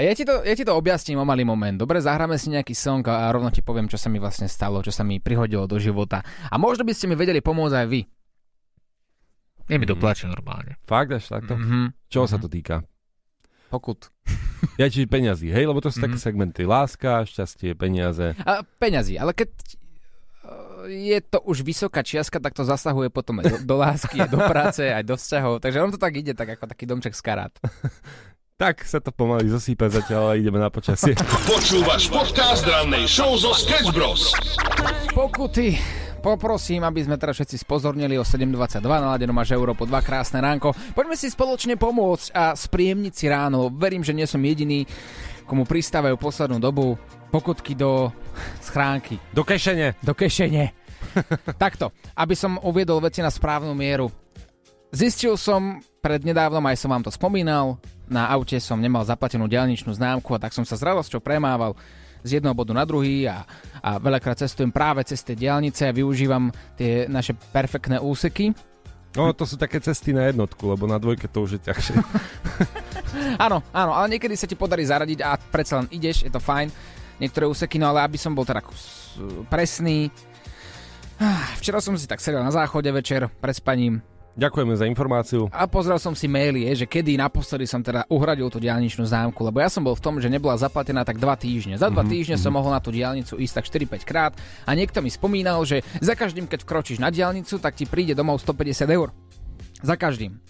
Ja 0.01 0.17
ti, 0.17 0.25
to, 0.25 0.41
ja 0.41 0.57
ti 0.57 0.65
to 0.65 0.73
objasním 0.73 1.21
o 1.21 1.29
malý 1.29 1.45
moment. 1.45 1.77
Dobre, 1.77 2.01
zahráme 2.01 2.33
si 2.35 2.49
nejaký 2.49 2.73
song 2.73 3.05
a 3.05 3.29
rovno 3.29 3.53
ti 3.53 3.61
poviem, 3.61 3.85
čo 3.85 3.95
sa 3.95 4.09
mi 4.09 4.17
vlastne 4.17 4.49
stalo, 4.49 4.81
čo 4.81 4.89
sa 4.89 5.05
mi 5.05 5.21
prihodilo 5.21 5.69
do 5.69 5.77
života. 5.77 6.25
A 6.49 6.57
možno 6.57 6.83
by 6.83 6.97
ste 6.97 7.05
mi 7.05 7.13
vedeli 7.13 7.39
pomôcť 7.39 7.77
aj 7.77 7.87
vy. 7.87 8.01
Je 9.69 9.77
mi 9.77 9.85
to 9.85 9.93
plače 9.95 10.25
normálne. 10.25 10.81
Fakt 10.83 11.13
až 11.13 11.29
takto? 11.29 11.53
Mhm. 11.53 11.93
Čoho 12.09 12.25
sa 12.25 12.41
to 12.41 12.49
týka? 12.49 12.81
Pokut. 13.69 14.09
Ja 14.75 14.89
čiže 14.89 15.05
peňazí, 15.05 15.47
hej? 15.47 15.69
Lebo 15.69 15.79
to 15.79 15.93
sú 15.93 16.01
Mhm. 16.01 16.05
také 16.07 16.17
segmenty. 16.19 16.63
Láska, 16.65 17.21
šťastie, 17.23 17.77
peniaze. 17.77 18.33
A 18.41 18.65
peňazí, 18.65 19.15
ale 19.15 19.37
keď 19.37 19.53
je 20.89 21.19
to 21.21 21.39
už 21.45 21.63
vysoká 21.63 22.01
čiastka, 22.01 22.41
tak 22.41 22.57
to 22.57 22.65
zasahuje 22.65 23.13
potom 23.13 23.45
aj 23.45 23.47
do, 23.47 23.57
do 23.63 23.77
lásky, 23.77 24.25
aj 24.25 24.31
do 24.33 24.41
práce, 24.41 24.83
aj 24.83 25.05
do 25.05 25.15
vzťahov. 25.17 25.61
Takže 25.61 25.83
on 25.83 25.93
to 25.93 26.01
tak 26.01 26.17
ide, 26.17 26.33
tak 26.33 26.57
ako 26.57 26.65
taký 26.71 26.85
domček 26.89 27.13
z 27.13 27.23
karát. 27.23 27.55
Tak 28.61 28.85
sa 28.85 29.01
to 29.01 29.09
pomaly 29.09 29.49
zosýpa 29.49 29.89
zatiaľ, 29.89 30.37
ale 30.37 30.45
ideme 30.45 30.61
na 30.61 30.69
počasie. 30.69 31.17
Počúvaš 31.49 32.13
podcast 32.13 32.61
rannej 32.69 33.09
show 33.09 33.33
zo 33.41 33.57
Sketch 33.57 33.89
Bros. 33.89 34.37
Pokuty. 35.17 35.81
Poprosím, 36.21 36.85
aby 36.85 37.01
sme 37.01 37.17
teraz 37.17 37.41
všetci 37.41 37.65
spozornili 37.65 38.21
o 38.21 38.25
7.22, 38.29 38.85
naladenom 38.85 39.33
máš 39.33 39.57
Európo 39.57 39.89
2, 39.89 39.97
krásne 40.05 40.45
ránko. 40.45 40.77
Poďme 40.93 41.17
si 41.17 41.33
spoločne 41.33 41.81
pomôcť 41.81 42.37
a 42.37 42.53
spríjemniť 42.53 43.13
si 43.17 43.33
ráno. 43.33 43.73
Verím, 43.73 44.05
že 44.05 44.13
nie 44.13 44.29
som 44.29 44.45
jediný, 44.45 44.85
komu 45.49 45.65
pristávajú 45.65 46.21
poslednú 46.21 46.61
dobu 46.61 47.01
pokutky 47.31 47.79
do 47.79 48.11
schránky, 48.61 49.17
Do 49.31 49.47
kešene. 49.47 49.95
do 50.03 50.13
kešene. 50.13 50.75
Takto, 51.63 51.95
aby 52.13 52.35
som 52.37 52.61
uviedol 52.61 53.01
veci 53.01 53.23
na 53.25 53.31
správnu 53.33 53.73
mieru. 53.73 54.11
Zistil 54.91 55.39
som, 55.39 55.79
prednedávnom 56.03 56.63
aj 56.67 56.77
som 56.77 56.91
vám 56.91 57.07
to 57.07 57.15
spomínal, 57.15 57.79
na 58.11 58.27
aute 58.27 58.59
som 58.59 58.83
nemal 58.83 59.07
zaplatenú 59.07 59.47
diaľničnú 59.47 59.95
známku 59.95 60.35
a 60.35 60.43
tak 60.43 60.51
som 60.51 60.67
sa 60.67 60.75
s 60.75 60.83
radosťou 60.83 61.23
premával 61.23 61.79
z 62.27 62.37
jedného 62.37 62.53
bodu 62.53 62.75
na 62.75 62.83
druhý 62.85 63.25
a, 63.25 63.47
a 63.81 63.97
veľakrát 63.97 64.37
cestujem 64.43 64.69
práve 64.69 65.01
cez 65.07 65.23
tie 65.25 65.39
diálnice 65.39 65.89
a 65.89 65.95
využívam 65.95 66.51
tie 66.77 67.07
naše 67.07 67.33
perfektné 67.55 67.97
úseky. 68.03 68.53
No, 69.17 69.31
to 69.35 69.43
sú 69.43 69.59
také 69.59 69.83
cesty 69.83 70.15
na 70.15 70.31
jednotku, 70.31 70.71
lebo 70.71 70.87
na 70.87 70.99
dvojke 71.01 71.27
to 71.27 71.43
už 71.43 71.59
je 71.59 71.61
ťažšie. 71.67 71.95
Áno, 73.43 73.59
áno, 73.75 73.91
ale 73.91 74.07
niekedy 74.17 74.39
sa 74.39 74.47
ti 74.47 74.55
podarí 74.55 74.87
zaradiť 74.87 75.19
a 75.27 75.35
predsa 75.35 75.83
len 75.83 75.91
ideš, 75.91 76.23
je 76.23 76.31
to 76.31 76.39
fajn. 76.39 76.71
Niektoré 77.21 77.45
úseky, 77.45 77.77
no 77.77 77.93
ale 77.93 78.01
aby 78.03 78.17
som 78.17 78.33
bol 78.33 78.49
teda 78.49 78.65
presný. 79.53 80.09
Ah, 81.21 81.53
Včera 81.61 81.85
som 81.85 81.93
si 82.01 82.09
tak 82.09 82.25
sedel 82.25 82.41
na 82.41 82.49
záchode 82.49 82.89
večer 82.89 83.29
pred 83.29 83.53
spaním 83.53 84.01
Ďakujeme 84.41 84.73
za 84.73 84.89
informáciu. 84.89 85.53
a 85.53 85.69
pozrel 85.69 86.01
som 86.01 86.17
si 86.17 86.25
maily, 86.25 86.65
je, 86.73 86.83
že 86.83 86.87
kedy 86.89 87.19
naposledy 87.19 87.69
som 87.69 87.85
teda 87.85 88.09
uhradil 88.09 88.49
tú 88.49 88.57
diálničnú 88.57 89.05
známku, 89.05 89.37
lebo 89.45 89.61
ja 89.61 89.69
som 89.69 89.85
bol 89.85 89.93
v 89.93 90.01
tom, 90.01 90.17
že 90.17 90.33
nebola 90.33 90.57
zaplatená 90.57 91.05
tak 91.05 91.21
dva 91.21 91.37
týždne. 91.37 91.77
Za 91.77 91.93
dva 91.93 92.07
týždne 92.07 92.41
som 92.41 92.55
mohol 92.55 92.73
na 92.73 92.81
tú 92.81 92.89
diálnicu 92.89 93.37
ísť 93.37 93.55
tak 93.61 93.67
4-5 93.69 94.07
krát 94.09 94.33
a 94.65 94.73
niekto 94.73 95.03
mi 95.05 95.13
spomínal, 95.13 95.61
že 95.69 95.85
za 96.01 96.17
každým, 96.17 96.49
keď 96.49 96.65
vkročíš 96.65 97.03
na 97.03 97.13
diálnicu, 97.13 97.61
tak 97.61 97.77
ti 97.77 97.85
príde 97.85 98.17
domov 98.17 98.41
150 98.41 98.89
eur. 98.89 99.13
Za 99.85 99.99
každým. 99.99 100.41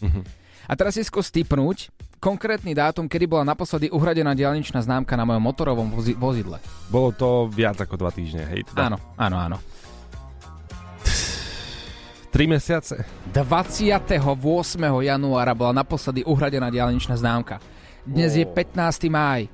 A 0.71 0.73
teraz 0.79 0.95
si 0.95 1.03
skús 1.03 1.33
typnúť 1.35 1.91
konkrétny 2.21 2.77
dátum, 2.77 3.09
kedy 3.09 3.25
bola 3.27 3.49
naposledy 3.49 3.89
uhradená 3.89 4.37
diálničná 4.37 4.85
známka 4.85 5.17
na 5.17 5.25
mojom 5.25 5.41
motorovom 5.41 5.89
vozi- 5.89 6.15
vozidle. 6.15 6.61
Bolo 6.93 7.17
to 7.17 7.49
viac 7.49 7.81
ako 7.81 7.97
dva 7.97 8.13
týždne, 8.13 8.45
hej? 8.45 8.69
Teda. 8.69 8.93
Áno, 8.93 9.01
áno, 9.17 9.37
áno. 9.41 9.59
3 12.31 12.47
mesiace. 12.47 13.03
28. 13.35 14.23
januára 15.03 15.51
bola 15.51 15.83
naposledy 15.83 16.23
uhradená 16.23 16.71
diálničná 16.71 17.19
známka. 17.19 17.59
Dnes 18.07 18.39
je 18.39 18.47
15. 18.47 19.11
máj. 19.11 19.51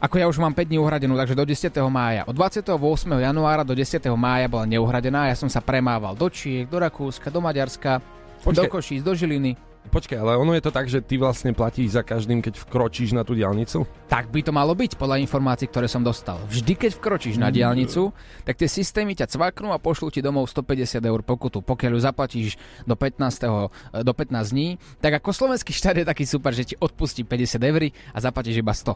Ako 0.00 0.16
ja 0.16 0.28
už 0.28 0.40
mám 0.40 0.52
5 0.52 0.64
dní 0.68 0.76
uhradenú, 0.80 1.16
takže 1.16 1.36
do 1.36 1.44
10. 1.44 1.72
mája. 1.88 2.24
Od 2.28 2.36
28. 2.36 2.72
januára 3.20 3.64
do 3.64 3.72
10. 3.76 4.00
mája 4.16 4.48
bola 4.48 4.64
neuhradená. 4.68 5.28
Ja 5.28 5.36
som 5.36 5.48
sa 5.48 5.60
premával 5.64 6.16
do 6.16 6.28
Čiek, 6.28 6.68
do 6.68 6.80
Rakúska, 6.80 7.28
do 7.32 7.40
Maďarska, 7.40 8.00
do 8.00 8.48
Počkaj. 8.48 8.68
Košíc, 8.68 9.00
do 9.04 9.12
Žiliny. 9.12 9.69
Počkaj, 9.90 10.22
ale 10.22 10.38
ono 10.38 10.54
je 10.54 10.62
to 10.62 10.70
tak, 10.70 10.86
že 10.86 11.02
ty 11.02 11.18
vlastne 11.18 11.50
platíš 11.50 11.98
za 11.98 12.06
každým, 12.06 12.38
keď 12.38 12.62
vkročíš 12.62 13.10
na 13.10 13.26
tú 13.26 13.34
diálnicu? 13.34 13.82
Tak 14.06 14.30
by 14.30 14.46
to 14.46 14.54
malo 14.54 14.70
byť 14.70 14.94
podľa 14.94 15.18
informácií, 15.18 15.66
ktoré 15.66 15.90
som 15.90 16.06
dostal. 16.06 16.38
Vždy, 16.46 16.78
keď 16.78 16.90
vkročíš 16.94 17.42
na 17.42 17.50
diálnicu, 17.50 18.14
tak 18.46 18.54
tie 18.54 18.70
systémy 18.70 19.18
ťa 19.18 19.26
cvaknú 19.26 19.74
a 19.74 19.82
pošlú 19.82 20.14
ti 20.14 20.22
domov 20.22 20.46
150 20.46 21.02
eur 21.02 21.20
pokutu. 21.26 21.58
Pokiaľ 21.58 21.98
ju 21.98 22.00
zaplatíš 22.06 22.48
do 22.86 22.94
15. 22.94 23.50
e, 23.50 24.06
do 24.06 24.12
15 24.14 24.54
dní, 24.54 24.78
tak 25.02 25.18
ako 25.18 25.34
slovenský 25.34 25.74
štát 25.74 25.98
je 25.98 26.06
taký 26.06 26.22
super, 26.22 26.54
že 26.54 26.70
ti 26.70 26.74
odpustí 26.78 27.26
50 27.26 27.58
eur 27.58 27.82
a 27.90 28.18
zaplatíš 28.22 28.62
iba 28.62 28.70
100. 28.70 28.94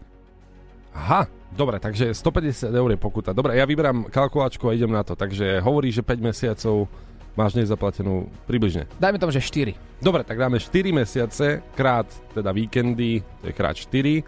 Aha, 0.94 1.26
dobre, 1.50 1.82
takže 1.82 2.14
150 2.14 2.70
eur 2.70 2.88
je 2.94 2.98
pokuta. 3.02 3.34
Dobre, 3.34 3.58
ja 3.58 3.66
vyberám 3.66 4.06
kalkulačku 4.14 4.70
a 4.70 4.78
idem 4.78 4.94
na 4.94 5.02
to. 5.02 5.18
Takže 5.18 5.58
hovorí, 5.58 5.90
že 5.90 6.06
5 6.06 6.22
mesiacov 6.22 6.86
máš 7.34 7.58
nezaplatenú 7.58 8.30
približne. 8.46 8.86
Dajme 8.98 9.18
tomu, 9.18 9.34
že 9.34 9.42
4. 9.42 9.74
Dobre, 9.98 10.22
tak 10.22 10.38
dáme 10.38 10.58
4 10.58 10.94
mesiace 10.94 11.62
krát 11.74 12.06
teda 12.34 12.54
víkendy, 12.54 13.22
to 13.42 13.50
je 13.50 13.54
krát 13.54 13.74
4 13.76 14.22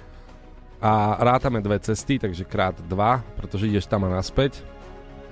a 0.82 1.16
rátame 1.20 1.64
dve 1.64 1.80
cesty, 1.80 2.18
takže 2.18 2.44
krát 2.44 2.76
2, 2.76 3.25
pretože 3.40 3.66
ideš 3.66 3.88
tam 3.88 4.04
a 4.04 4.12
naspäť. 4.12 4.60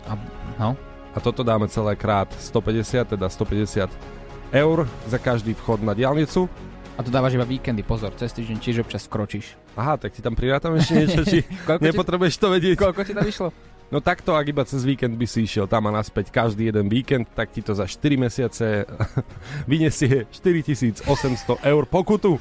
A, 0.08 0.16
no. 0.56 0.76
A 1.14 1.18
toto 1.20 1.46
dáme 1.46 1.68
celé 1.68 1.94
krát 1.94 2.26
150, 2.32 3.14
teda 3.14 3.26
150 3.28 3.86
eur 4.54 4.78
za 5.06 5.18
každý 5.18 5.54
vchod 5.54 5.82
na 5.82 5.94
diálnicu. 5.94 6.48
A 6.94 7.02
to 7.02 7.10
dávaš 7.10 7.34
iba 7.34 7.42
víkendy, 7.42 7.82
pozor, 7.82 8.14
cez 8.14 8.30
týždeň 8.30 8.58
tiež 8.62 8.86
občas 8.86 9.02
vkročíš. 9.10 9.58
Aha, 9.74 9.98
tak 9.98 10.14
ti 10.14 10.22
tam 10.22 10.38
prirátam 10.38 10.78
ešte 10.78 10.94
niečo, 10.94 11.26
či 11.26 11.42
ti, 11.66 11.82
nepotrebuješ 11.82 12.38
to 12.38 12.46
vedieť. 12.54 12.78
koľko 12.78 13.02
ti 13.02 13.14
to 13.18 13.22
vyšlo? 13.26 13.50
No 13.88 14.00
takto, 14.00 14.34
ak 14.34 14.46
iba 14.46 14.64
cez 14.64 14.82
víkend 14.82 15.14
by 15.14 15.22
si 15.22 15.44
išiel 15.44 15.64
tam 15.64 15.86
a 15.86 15.94
naspäť 15.94 16.28
každý 16.28 16.66
jeden 16.66 16.88
víkend, 16.88 17.30
tak 17.30 17.50
ti 17.50 17.60
to 17.60 17.72
za 17.72 17.84
4 17.84 17.94
mesiace 18.16 18.88
vyniesie 19.70 20.26
4800 20.32 21.06
eur 21.62 21.82
pokutu. 21.84 22.40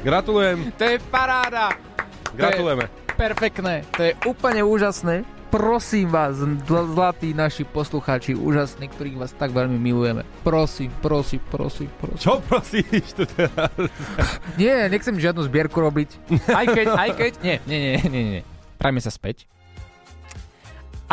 Gratulujem, 0.00 0.70
To 0.74 0.84
je 0.84 0.96
paráda! 1.10 1.74
gratulujeme. 2.34 2.86
Perfektné, 3.14 3.86
to 3.90 4.02
je 4.04 4.12
úplne 4.26 4.62
úžasné. 4.62 5.22
Prosím 5.48 6.10
vás, 6.10 6.34
zl- 6.34 6.88
zlatí 6.90 7.30
naši 7.30 7.62
poslucháči, 7.62 8.34
úžasní, 8.34 8.90
ktorých 8.90 9.14
vás 9.16 9.30
tak 9.30 9.54
veľmi 9.54 9.78
milujeme. 9.78 10.26
Prosím, 10.42 10.90
prosím, 10.98 11.38
prosím, 11.46 11.86
prosím. 11.94 12.18
Čo 12.20 12.42
prosíš 12.42 13.14
tu 13.14 13.22
teraz? 13.22 13.70
Nie, 14.58 14.90
nechcem 14.90 15.14
žiadnu 15.14 15.46
zbierku 15.46 15.78
robiť. 15.78 16.10
Aj 16.50 16.66
keď, 16.66 16.86
aj 16.90 17.10
keď, 17.14 17.32
nie, 17.38 17.56
nie, 17.70 17.78
nie, 17.78 17.94
nie, 18.10 18.22
nie. 18.34 18.42
Prajme 18.82 18.98
sa 18.98 19.14
späť. 19.14 19.46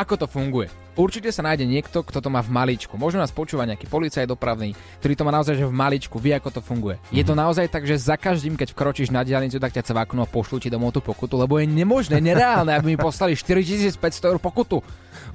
Ako 0.01 0.17
to 0.17 0.25
funguje? 0.25 0.65
Určite 0.97 1.29
sa 1.29 1.45
nájde 1.45 1.69
niekto, 1.69 2.01
kto 2.01 2.25
to 2.25 2.33
má 2.33 2.41
v 2.41 2.49
maličku. 2.49 2.97
Možno 2.97 3.21
nás 3.21 3.29
počúva 3.29 3.69
nejaký 3.69 3.85
policajt 3.85 4.25
dopravný, 4.25 4.73
ktorý 4.97 5.13
to 5.13 5.21
má 5.21 5.29
naozaj 5.29 5.61
že 5.61 5.69
v 5.69 5.77
maličku, 5.77 6.17
vie 6.17 6.33
ako 6.33 6.57
to 6.57 6.61
funguje. 6.65 6.97
Je 7.13 7.21
to 7.21 7.37
naozaj 7.37 7.69
tak, 7.69 7.85
že 7.85 8.01
za 8.01 8.17
každým, 8.17 8.57
keď 8.57 8.73
vkročíš 8.73 9.13
na 9.13 9.21
diálnicu, 9.21 9.61
tak 9.61 9.77
ťa 9.77 9.93
cvaknú 9.93 10.25
a 10.25 10.27
pošlú 10.27 10.57
ti 10.57 10.73
domov 10.73 10.97
tú 10.97 11.05
pokutu, 11.05 11.37
lebo 11.37 11.61
je 11.61 11.69
nemožné, 11.69 12.17
nereálne, 12.17 12.73
aby 12.73 12.97
mi 12.97 12.99
poslali 12.99 13.37
4500 13.37 13.93
eur 14.25 14.41
pokutu. 14.41 14.81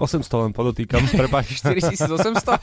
800 0.02 0.50
len 0.50 0.52
podotýkam, 0.52 1.06
prepáč. 1.14 1.62
4800? 1.62 2.58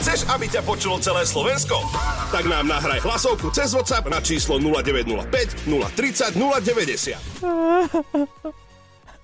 Chceš, 0.00 0.24
aby 0.32 0.48
ťa 0.48 0.64
počulo 0.64 0.96
celé 1.04 1.28
Slovensko? 1.28 1.84
Tak 2.32 2.48
nám 2.48 2.64
nahraj 2.64 3.04
hlasovku 3.04 3.52
cez 3.52 3.76
WhatsApp 3.76 4.08
na 4.08 4.24
číslo 4.24 4.56
0905 4.56 5.68
030 5.68 6.32
090. 6.32 8.71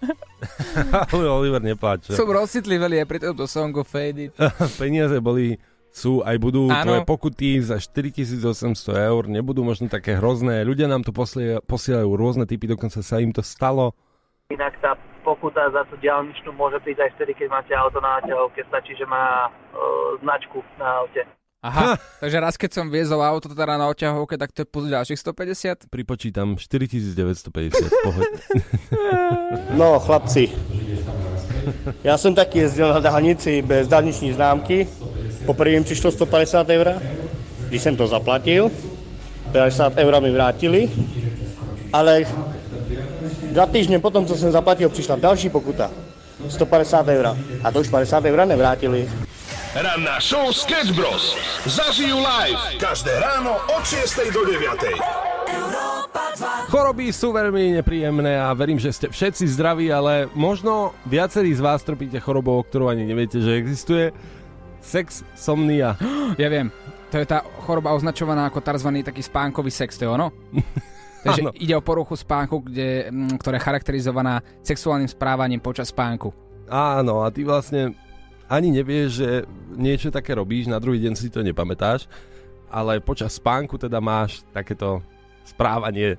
Oliver 1.39 1.63
nepláče. 1.63 2.15
Som 2.15 2.31
rozcitlivý 2.31 3.03
aj 3.03 3.09
pri 3.09 3.19
tomto 3.23 3.47
songu 3.51 3.83
Fade 3.83 4.31
It. 4.31 4.33
Peniaze 4.81 5.19
boli, 5.19 5.59
sú 5.91 6.23
aj 6.23 6.37
budú 6.39 6.71
Áno. 6.71 6.85
tvoje 6.85 7.03
pokuty 7.03 7.59
za 7.59 7.83
4800 7.83 8.79
eur, 9.11 9.23
nebudú 9.27 9.67
možno 9.67 9.91
také 9.91 10.15
hrozné. 10.15 10.63
Ľudia 10.63 10.87
nám 10.87 11.03
tu 11.03 11.11
posielajú, 11.11 11.65
posielajú 11.67 12.09
rôzne 12.15 12.45
typy, 12.47 12.71
dokonca 12.71 13.03
sa 13.03 13.19
im 13.19 13.35
to 13.35 13.43
stalo. 13.43 13.97
Inak 14.49 14.81
tá 14.81 14.97
pokuta 15.27 15.69
za 15.69 15.85
tú 15.93 16.01
diálničnú 16.01 16.57
môže 16.57 16.81
prísť 16.81 17.05
aj 17.05 17.11
vtedy, 17.21 17.33
keď 17.37 17.49
máte 17.53 17.73
auto 17.77 18.01
na 18.01 18.17
náťahovke. 18.17 18.65
Stačí, 18.65 18.97
že 18.97 19.05
má 19.05 19.45
e, 19.45 19.51
značku 20.25 20.65
na 20.81 21.05
aute. 21.05 21.21
Aha, 21.59 21.99
takže 22.23 22.39
raz 22.39 22.55
keď 22.55 22.71
som 22.71 22.87
viezol 22.87 23.19
auto 23.19 23.51
teda 23.51 23.75
na 23.75 23.91
oťahovke, 23.91 24.39
tak 24.39 24.55
to 24.55 24.63
je 24.63 24.67
plus 24.71 24.87
ďalších 24.95 25.19
150? 25.19 25.91
Pripočítam 25.91 26.55
4950, 26.55 28.07
pohod. 28.07 28.27
No, 29.75 29.99
chlapci, 30.01 30.49
já 32.05 32.19
jsem 32.19 32.35
taky 32.35 32.59
jezdil 32.59 32.89
na 32.89 33.01
dálnici 33.01 33.63
bez 33.63 33.89
dálniční 33.89 34.33
známky. 34.33 34.89
Poprvé 35.47 35.71
mi 35.71 35.85
přišlo 35.85 36.11
150 36.11 36.69
eur, 36.69 37.03
když 37.69 37.83
jsem 37.83 37.97
to 37.97 38.07
zaplatil. 38.07 38.71
50 39.53 39.97
eur 39.97 40.23
mi 40.23 40.31
vrátili, 40.31 40.91
ale 41.93 42.25
dva 43.53 43.67
týždně 43.67 43.99
potom, 43.99 44.27
co 44.27 44.37
jsem 44.37 44.53
zaplatil, 44.53 44.89
přišla 44.89 45.17
další 45.17 45.49
pokuta. 45.51 45.91
150 46.49 47.09
eur. 47.09 47.37
A 47.65 47.71
to 47.73 47.81
už 47.81 47.89
50 47.89 48.25
eur 48.25 48.47
nevrátili. 48.47 49.09
Ranná 49.77 50.17
show 50.17 50.49
Sketch 50.49 50.97
Bros. 50.97 51.37
Zažijú 51.69 52.17
live 52.17 52.81
každé 52.81 53.21
ráno 53.21 53.61
od 53.69 53.85
6 53.85 54.33
do 54.33 54.49
9. 54.49 54.97
Choroby 56.73 57.13
sú 57.13 57.37
veľmi 57.37 57.77
nepríjemné 57.77 58.41
a 58.41 58.49
verím, 58.57 58.81
že 58.81 58.97
ste 58.97 59.13
všetci 59.13 59.45
zdraví, 59.45 59.93
ale 59.93 60.25
možno 60.33 60.97
viacerí 61.05 61.53
z 61.53 61.61
vás 61.61 61.85
trpíte 61.85 62.17
chorobou, 62.17 62.57
o 62.57 62.65
ktorú 62.65 62.89
ani 62.89 63.05
neviete, 63.05 63.45
že 63.45 63.61
existuje. 63.61 64.17
Sex 64.81 65.21
somnia. 65.37 66.01
Ja 66.41 66.49
viem, 66.49 66.73
to 67.13 67.21
je 67.21 67.29
tá 67.29 67.45
choroba 67.69 67.93
označovaná 67.93 68.49
ako 68.49 68.65
tzv. 68.65 69.05
taký 69.05 69.21
spánkový 69.21 69.69
sex, 69.69 70.01
to 70.01 70.09
je 70.09 70.11
ono? 70.17 70.33
Takže 71.29 71.45
Áno. 71.45 71.53
ide 71.53 71.77
o 71.77 71.85
poruchu 71.85 72.17
spánku, 72.17 72.65
kde, 72.65 73.13
mm, 73.13 73.37
ktorá 73.37 73.61
je 73.61 73.67
charakterizovaná 73.69 74.41
sexuálnym 74.65 75.13
správaním 75.13 75.61
počas 75.61 75.93
spánku. 75.93 76.33
Áno, 76.73 77.21
a 77.21 77.29
ty 77.29 77.45
vlastne 77.45 78.08
ani 78.49 78.73
nevieš, 78.73 79.11
že 79.13 79.31
niečo 79.77 80.09
také 80.09 80.33
robíš, 80.33 80.67
na 80.67 80.81
druhý 80.81 80.99
deň 81.05 81.15
si 81.15 81.29
to 81.29 81.45
nepamätáš, 81.45 82.09
ale 82.73 83.01
počas 83.05 83.37
spánku 83.37 83.77
teda 83.77 84.01
máš 84.01 84.43
takéto 84.51 85.05
správanie. 85.45 86.17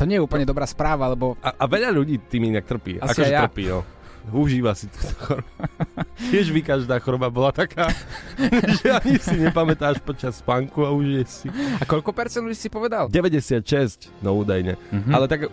To 0.00 0.08
nie 0.08 0.16
je 0.16 0.24
úplne 0.24 0.48
dobrá 0.48 0.64
správa, 0.64 1.12
lebo 1.12 1.36
A, 1.44 1.52
a 1.60 1.64
veľa 1.68 1.92
ľudí 1.92 2.16
tým 2.28 2.48
inak 2.48 2.64
trpí. 2.64 2.96
Asi 3.00 3.20
akože 3.20 3.32
ja. 3.36 3.44
trpí, 3.44 3.68
no. 3.68 3.84
Užíva 4.32 4.76
si 4.76 4.88
túto 4.88 5.08
chorobu. 5.16 5.48
Tiež 6.32 6.52
by 6.52 6.60
každá 6.60 7.00
choroba 7.00 7.32
bola 7.32 7.52
taká, 7.52 7.88
že 8.80 8.88
ani 8.92 9.16
si 9.16 9.36
nepamätáš 9.40 10.00
počas 10.04 10.40
spánku 10.40 10.84
a 10.84 10.92
užiješ 10.92 11.28
si. 11.28 11.48
a 11.52 11.84
koľko 11.88 12.12
percent 12.12 12.44
ľudí 12.44 12.56
si 12.56 12.68
povedal? 12.68 13.08
96, 13.08 14.12
no 14.20 14.36
údajne. 14.36 14.76
Mhm. 14.92 15.12
Ale 15.12 15.24
tak, 15.24 15.48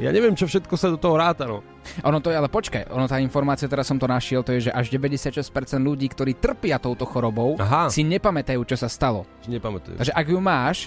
ja 0.00 0.10
neviem, 0.12 0.32
čo 0.32 0.48
všetko 0.48 0.74
sa 0.80 0.88
do 0.88 0.96
toho 0.96 1.16
ráta, 1.16 1.44
no. 1.44 1.60
Ono 2.02 2.18
to 2.18 2.28
je, 2.28 2.36
ale 2.36 2.46
počkaj, 2.46 2.88
ono 2.88 3.04
tá 3.04 3.16
informácia, 3.16 3.64
teraz 3.64 3.84
som 3.84 3.96
to 3.96 4.04
našiel, 4.04 4.40
to 4.40 4.52
je, 4.52 4.68
že 4.68 4.70
až 4.70 4.90
96% 4.90 5.40
ľudí, 5.76 6.06
ktorí 6.06 6.34
trpia 6.34 6.76
touto 6.76 7.04
chorobou, 7.04 7.56
Aha. 7.56 7.88
si 7.88 8.02
nepamätajú, 8.02 8.60
čo 8.64 8.76
sa 8.76 8.86
stalo. 8.86 9.24
Či 9.40 9.52
nepamätujem. 9.52 9.96
Takže 9.96 10.12
ak 10.12 10.26
ju 10.26 10.38
máš 10.38 10.78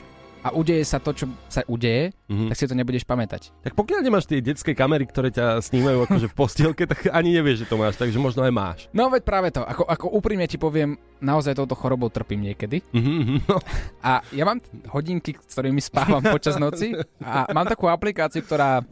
a 0.42 0.52
udeje 0.52 0.84
sa 0.84 1.00
to, 1.00 1.16
čo 1.16 1.24
sa 1.48 1.64
udeje, 1.66 2.12
Mhm. 2.28 2.52
tak 2.52 2.58
si 2.58 2.68
to 2.68 2.76
nebudeš 2.76 3.08
pamätať. 3.08 3.56
Tak 3.64 3.74
pokiaľ 3.74 4.00
nemáš 4.02 4.28
tie 4.28 4.44
detské 4.44 4.76
kamery, 4.76 5.08
ktoré 5.08 5.32
ťa 5.32 5.64
snímajú 5.64 6.04
akože 6.04 6.28
v 6.28 6.36
postielke, 6.36 6.84
tak 6.92 7.08
ani 7.10 7.32
nevieš, 7.32 7.64
že 7.64 7.70
to 7.72 7.80
máš, 7.80 7.96
takže 7.96 8.20
možno 8.20 8.44
aj 8.44 8.52
máš. 8.52 8.80
No 8.92 9.08
veď 9.08 9.24
práve 9.24 9.48
to, 9.50 9.64
ako, 9.64 9.88
ako 9.88 10.06
úprimne 10.12 10.44
ti 10.44 10.58
poviem, 10.58 11.00
naozaj 11.18 11.56
touto 11.56 11.74
chorobou 11.74 12.12
trpím 12.12 12.44
niekedy. 12.44 12.84
Mhm, 12.92 13.48
no. 13.48 13.56
A 14.04 14.20
ja 14.30 14.44
mám 14.44 14.60
hodinky, 14.92 15.32
s 15.34 15.56
ktorými 15.56 15.80
spávam 15.80 16.20
počas 16.22 16.60
noci 16.60 16.92
a 17.24 17.48
mám 17.50 17.64
takú 17.64 17.88
aplikáciu, 17.88 18.44
ktorá 18.44 18.84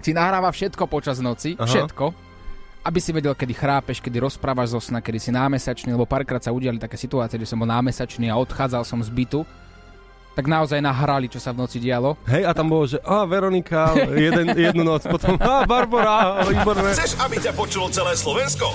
si 0.00 0.10
nahráva 0.16 0.48
všetko 0.50 0.84
počas 0.88 1.20
noci, 1.20 1.54
Aha. 1.56 1.68
všetko, 1.68 2.12
aby 2.80 2.98
si 2.98 3.12
vedel, 3.12 3.36
kedy 3.36 3.52
chrápeš, 3.52 4.00
kedy 4.00 4.16
rozprávaš 4.24 4.72
zo 4.72 4.80
sna, 4.80 5.04
kedy 5.04 5.18
si 5.20 5.30
námesačný, 5.30 5.92
lebo 5.92 6.08
párkrát 6.08 6.40
sa 6.40 6.52
udiali 6.52 6.80
také 6.80 6.96
situácie, 6.96 7.36
že 7.36 7.48
som 7.48 7.60
bol 7.60 7.68
námesačný 7.68 8.32
a 8.32 8.40
odchádzal 8.40 8.88
som 8.88 9.04
z 9.04 9.12
bytu, 9.12 9.44
tak 10.34 10.46
naozaj 10.46 10.78
nahrali, 10.78 11.26
čo 11.26 11.42
sa 11.42 11.50
v 11.50 11.66
noci 11.66 11.82
dialo. 11.82 12.14
Hej, 12.30 12.46
a 12.46 12.52
tam 12.54 12.70
bolo, 12.70 12.86
že 12.86 12.98
a 13.02 13.26
Veronika, 13.26 13.92
jeden, 14.14 14.54
jednu 14.54 14.82
noc, 14.86 15.04
potom 15.04 15.34
a 15.40 15.66
Barbara, 15.66 16.46
výborné. 16.46 16.94
Chceš, 16.94 17.18
aby 17.20 17.36
ťa 17.42 17.52
počulo 17.54 17.90
celé 17.90 18.14
Slovensko? 18.14 18.70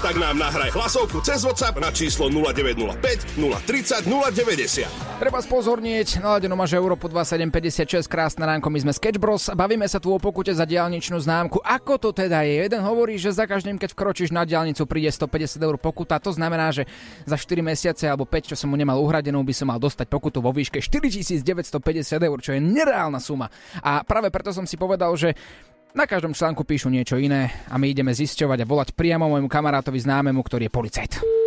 Tak 0.00 0.16
nám 0.16 0.38
nahraj 0.38 0.72
hlasovku 0.72 1.20
cez 1.20 1.42
WhatsApp 1.44 1.76
na 1.82 1.90
číslo 1.92 2.30
0905 2.32 3.36
030 3.36 4.06
090. 4.06 5.20
Treba 5.20 5.38
spozornieť, 5.44 6.24
naladeno 6.24 6.56
máš 6.56 6.72
Európu 6.72 7.04
2756, 7.12 8.08
krásne 8.08 8.48
ránko, 8.48 8.72
my 8.72 8.88
sme 8.88 8.92
Sketch 8.96 9.20
Bros. 9.20 9.52
Bavíme 9.52 9.84
sa 9.84 10.00
tu 10.00 10.08
o 10.14 10.16
pokute 10.16 10.54
za 10.56 10.64
diálničnú 10.64 11.20
známku. 11.20 11.60
Ako 11.60 12.00
to 12.00 12.16
teda 12.16 12.40
je? 12.48 12.64
Jeden 12.64 12.80
hovorí, 12.80 13.20
že 13.20 13.28
za 13.28 13.44
každým, 13.44 13.76
keď 13.76 13.92
vkročíš 13.92 14.32
na 14.32 14.48
diálnicu, 14.48 14.88
príde 14.88 15.12
150 15.12 15.60
eur 15.60 15.76
pokuta. 15.76 16.16
To 16.24 16.32
znamená, 16.32 16.72
že 16.72 16.88
za 17.28 17.36
4 17.36 17.60
mesiace 17.60 18.08
alebo 18.08 18.24
5, 18.24 18.54
čo 18.54 18.56
som 18.56 18.72
mu 18.72 18.80
nemal 18.80 18.96
uhradenú, 18.96 19.44
by 19.44 19.52
som 19.52 19.68
mal 19.68 19.76
dostať 19.76 20.08
pokutu 20.08 20.40
vo 20.40 20.56
výške 20.56 20.80
4950 21.00 22.20
eur, 22.20 22.38
čo 22.44 22.52
je 22.52 22.60
nereálna 22.60 23.18
suma. 23.18 23.48
A 23.80 24.04
práve 24.04 24.28
preto 24.28 24.52
som 24.52 24.68
si 24.68 24.76
povedal, 24.76 25.16
že 25.16 25.32
na 25.96 26.06
každom 26.06 26.36
článku 26.36 26.62
píšu 26.62 26.86
niečo 26.86 27.18
iné 27.18 27.50
a 27.66 27.74
my 27.74 27.90
ideme 27.90 28.14
zisťovať 28.14 28.62
a 28.62 28.68
volať 28.68 28.88
priamo 28.94 29.26
môjmu 29.26 29.50
kamarátovi 29.50 29.98
známemu, 29.98 30.38
ktorý 30.44 30.70
je 30.70 30.72
policajt. 30.72 31.39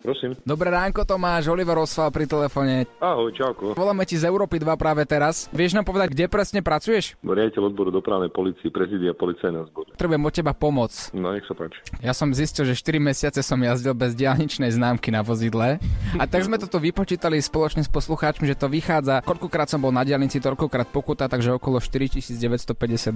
Prosím. 0.00 0.32
Dobré 0.48 0.72
ránko 0.72 1.04
Tomáš, 1.04 1.52
Oliver 1.52 1.76
Osval 1.76 2.08
pri 2.08 2.24
telefóne. 2.24 2.88
Ahoj, 3.04 3.36
čauko. 3.36 3.76
Voláme 3.76 4.08
ti 4.08 4.16
z 4.16 4.24
Európy 4.24 4.56
2 4.56 4.72
práve 4.80 5.04
teraz. 5.04 5.52
Vieš 5.52 5.76
nám 5.76 5.84
povedať, 5.84 6.16
kde 6.16 6.24
presne 6.24 6.64
pracuješ? 6.64 7.20
Riaditeľ 7.20 7.68
odboru 7.68 7.92
dopravnej 7.92 8.32
policie, 8.32 8.72
prezidia 8.72 9.12
policajného 9.12 9.68
zboru. 9.68 9.92
Potrebujem 9.92 10.24
od 10.24 10.32
teba 10.32 10.56
pomoc. 10.56 10.92
No, 11.12 11.36
nech 11.36 11.44
sa 11.44 11.52
páči. 11.52 11.84
Ja 12.00 12.16
som 12.16 12.32
zistil, 12.32 12.64
že 12.64 12.80
4 12.80 12.96
mesiace 12.96 13.44
som 13.44 13.60
jazdil 13.60 13.92
bez 13.92 14.16
diálničnej 14.16 14.72
známky 14.72 15.12
na 15.12 15.20
vozidle. 15.20 15.76
A 16.16 16.24
tak 16.24 16.48
sme 16.48 16.56
toto 16.56 16.80
vypočítali 16.80 17.36
spoločne 17.36 17.84
s 17.84 17.92
poslucháčmi, 17.92 18.48
že 18.48 18.56
to 18.56 18.72
vychádza. 18.72 19.20
Koľkokrát 19.20 19.68
som 19.68 19.84
bol 19.84 19.92
na 19.92 20.00
diálnici, 20.00 20.40
toľkokrát 20.40 20.88
pokuta, 20.88 21.28
takže 21.28 21.52
okolo 21.60 21.76
4950 21.76 22.48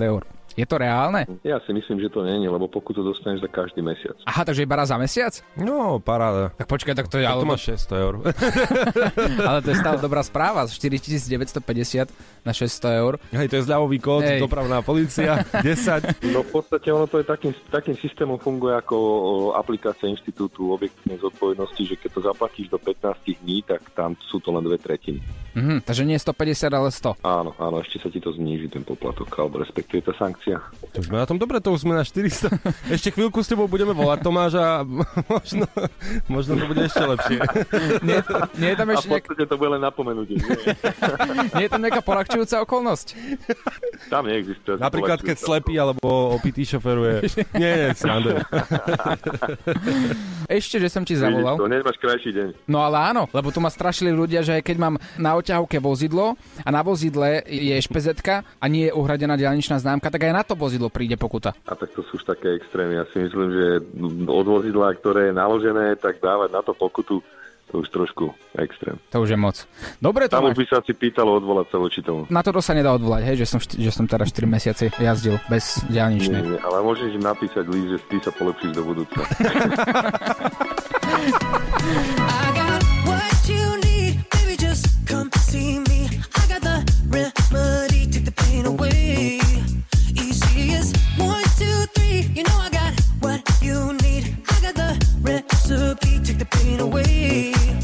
eur. 0.04 0.28
Je 0.54 0.62
to 0.62 0.78
reálne? 0.78 1.26
Ja 1.42 1.58
si 1.66 1.74
myslím, 1.74 1.98
že 1.98 2.06
to 2.06 2.22
nie 2.22 2.38
je, 2.38 2.46
lebo 2.46 2.70
pokutu 2.70 3.02
dostaneš 3.02 3.42
za 3.42 3.50
každý 3.50 3.82
mesiac. 3.82 4.14
Aha, 4.22 4.46
takže 4.46 4.62
iba 4.62 4.78
raz 4.78 4.94
za 4.94 4.98
mesiac? 4.98 5.34
No, 5.58 5.98
paráda. 5.98 6.54
Tak 6.54 6.70
počkaj, 6.70 6.94
tak 6.94 7.10
to 7.10 7.18
je... 7.18 7.26
Tak 7.26 7.42
to 7.42 7.50
máš 7.50 7.62
600 7.90 8.04
eur. 8.06 8.14
ale 9.50 9.58
to 9.66 9.68
je 9.74 9.76
stále 9.82 9.98
dobrá 9.98 10.22
správa. 10.22 10.62
4950 10.70 12.46
na 12.46 12.52
600 12.54 13.02
eur. 13.02 13.18
Hej, 13.34 13.50
to 13.50 13.58
je 13.58 13.62
zľavový 13.66 13.98
kód, 13.98 14.22
Hej. 14.22 14.38
dopravná 14.38 14.78
policia, 14.86 15.42
10. 15.50 16.22
No 16.34 16.46
v 16.46 16.50
podstate 16.50 16.88
ono 16.90 17.06
to 17.10 17.18
je 17.22 17.26
takým, 17.26 17.52
takým 17.70 17.96
systémom 17.98 18.38
funguje 18.38 18.74
ako 18.78 18.96
aplikácia 19.58 20.06
Inštitútu 20.10 20.70
objektívnej 20.70 21.18
zodpovednosti, 21.18 21.82
že 21.82 21.94
keď 21.98 22.10
to 22.14 22.20
zaplatíš 22.26 22.66
do 22.70 22.78
15 22.78 23.42
dní, 23.42 23.62
tak 23.66 23.82
tam 23.94 24.14
sú 24.30 24.38
to 24.38 24.54
len 24.54 24.62
dve 24.62 24.78
tretiny. 24.78 25.18
Mhm, 25.54 25.82
takže 25.82 26.02
nie 26.02 26.18
150, 26.18 26.66
ale 26.68 26.90
100. 26.90 27.14
Áno, 27.22 27.54
áno, 27.56 27.78
ešte 27.78 27.96
sa 27.96 28.08
ti 28.08 28.18
to 28.18 28.30
zníži 28.30 28.66
ten 28.66 28.82
poplatok, 28.82 29.30
alebo 29.34 29.62
respektíve 29.62 30.02
tá 30.02 30.12
sankcia. 30.12 30.58
To 30.90 31.00
sme 31.00 31.16
na 31.16 31.26
tom 31.26 31.38
dobre, 31.38 31.58
to 31.58 31.70
už 31.70 31.82
sme 31.82 31.94
na 31.94 32.02
400. 32.02 32.50
Ešte 32.96 33.08
chvíľku 33.10 33.38
s 33.38 33.46
tebou 33.46 33.64
budeme 33.64 33.90
volať 33.90 34.18
Tomáš 34.20 34.58
a 34.58 34.82
možno, 35.32 35.66
možno 36.26 36.52
to 36.54 36.64
bude 36.66 36.82
ešte 36.82 37.02
lepšie. 37.02 37.38
Nie, 38.08 38.18
nie 38.58 38.68
je 38.70 38.76
tam 38.76 38.88
A 38.90 38.92
ešte 38.94 39.06
v 39.06 39.12
nejak, 39.12 39.24
podstate 39.24 39.44
to 39.46 39.56
bude 39.56 39.70
len 39.70 39.82
napomenutie. 39.82 40.36
Nie? 40.36 40.74
nie 41.54 41.64
je 41.64 41.70
tam 41.70 41.80
nejaká 41.80 42.02
polahčujúca 42.02 42.56
okolnosť? 42.62 43.06
Tam 44.10 44.26
neexistuje. 44.26 44.76
Napríklad, 44.76 45.22
keď 45.22 45.36
slepý 45.38 45.78
alebo 45.78 46.34
opitý 46.34 46.66
šoferuje. 46.66 47.30
Nie, 47.54 47.70
nie, 47.72 47.88
srandujem. 47.94 48.42
Ešte, 50.46 50.76
že 50.78 50.88
som 50.90 51.02
ti 51.02 51.14
Vidíš 51.14 51.24
zavolal. 51.24 51.56
to, 51.56 51.66
hneď 51.66 51.82
máš 51.82 51.98
krajší 51.98 52.30
deň. 52.32 52.48
No 52.66 52.82
ale 52.82 52.98
áno, 53.06 53.24
lebo 53.30 53.48
tu 53.48 53.58
ma 53.58 53.70
strašili 53.70 54.10
ľudia, 54.10 54.42
že 54.42 54.60
keď 54.60 54.76
mám 54.78 54.94
na 55.16 55.34
oťahovke 55.44 55.76
vozidlo 55.76 56.34
a 56.58 56.68
na 56.68 56.80
vozidle 56.80 57.42
je 57.44 57.78
špezetka 57.78 58.42
a 58.54 58.64
nie 58.64 58.88
je 58.88 58.92
uhradená 58.92 59.34
diaľničná 59.34 59.76
známka, 59.76 60.08
tak 60.08 60.22
aj 60.22 60.32
na 60.32 60.40
to 60.40 60.54
vozidlo 60.54 60.88
príde 60.88 61.14
pokuta. 61.14 61.52
A 61.62 61.74
tak 61.74 61.92
to 61.92 62.02
sú 62.02 62.14
už 62.14 62.24
také 62.24 62.54
extrémy. 62.54 62.94
Ja 62.94 63.04
si 63.06 63.20
myslím, 63.20 63.50
že 63.50 63.80
od 64.24 64.46
vozidla, 64.46 64.94
ktoré 64.94 65.28
je 65.28 65.34
naložené, 65.34 65.94
tak 65.94 66.18
dávať 66.18 66.48
na 66.48 66.60
to 66.60 66.72
pokutu, 66.72 67.20
to 67.66 67.76
už 67.76 67.88
trošku 67.88 68.32
extrém. 68.54 68.96
To 69.08 69.18
už 69.18 69.30
je 69.30 69.36
moc. 69.36 69.66
Dobre 69.98 70.24
to 70.24 70.30
Tam 70.30 70.44
už 70.44 70.52
máš. 70.52 70.54
by 70.54 70.68
sa 70.68 70.80
si 70.80 70.92
pýtalo 70.92 71.34
odvolať 71.34 71.68
sa 71.68 71.76
voči 71.76 72.00
tomu. 72.00 72.24
Na 72.28 72.38
to 72.38 72.56
sa 72.56 72.70
nedá 72.70 72.90
odvolať, 72.90 73.24
hej, 73.24 73.36
že 73.36 73.46
som, 73.46 73.58
št- 73.58 73.76
že 73.76 73.90
som 73.90 74.04
teraz 74.04 74.30
4 74.30 74.46
mesiace 74.46 74.90
jazdil 74.90 75.38
bez 75.44 75.82
Nie, 75.84 75.98
diaľničnej. 75.98 76.40
nie, 76.40 76.56
ale 76.56 76.80
môžeš 76.80 77.10
im 77.10 77.20
napísať 77.20 77.66
list, 77.66 77.90
že 77.90 77.98
ty 78.06 78.20
sa 78.20 78.30
polepšíš 78.30 78.70
do 78.70 78.84
budúcna. 78.84 79.22
the 96.44 96.56
pain 96.58 96.80
away. 96.80 97.83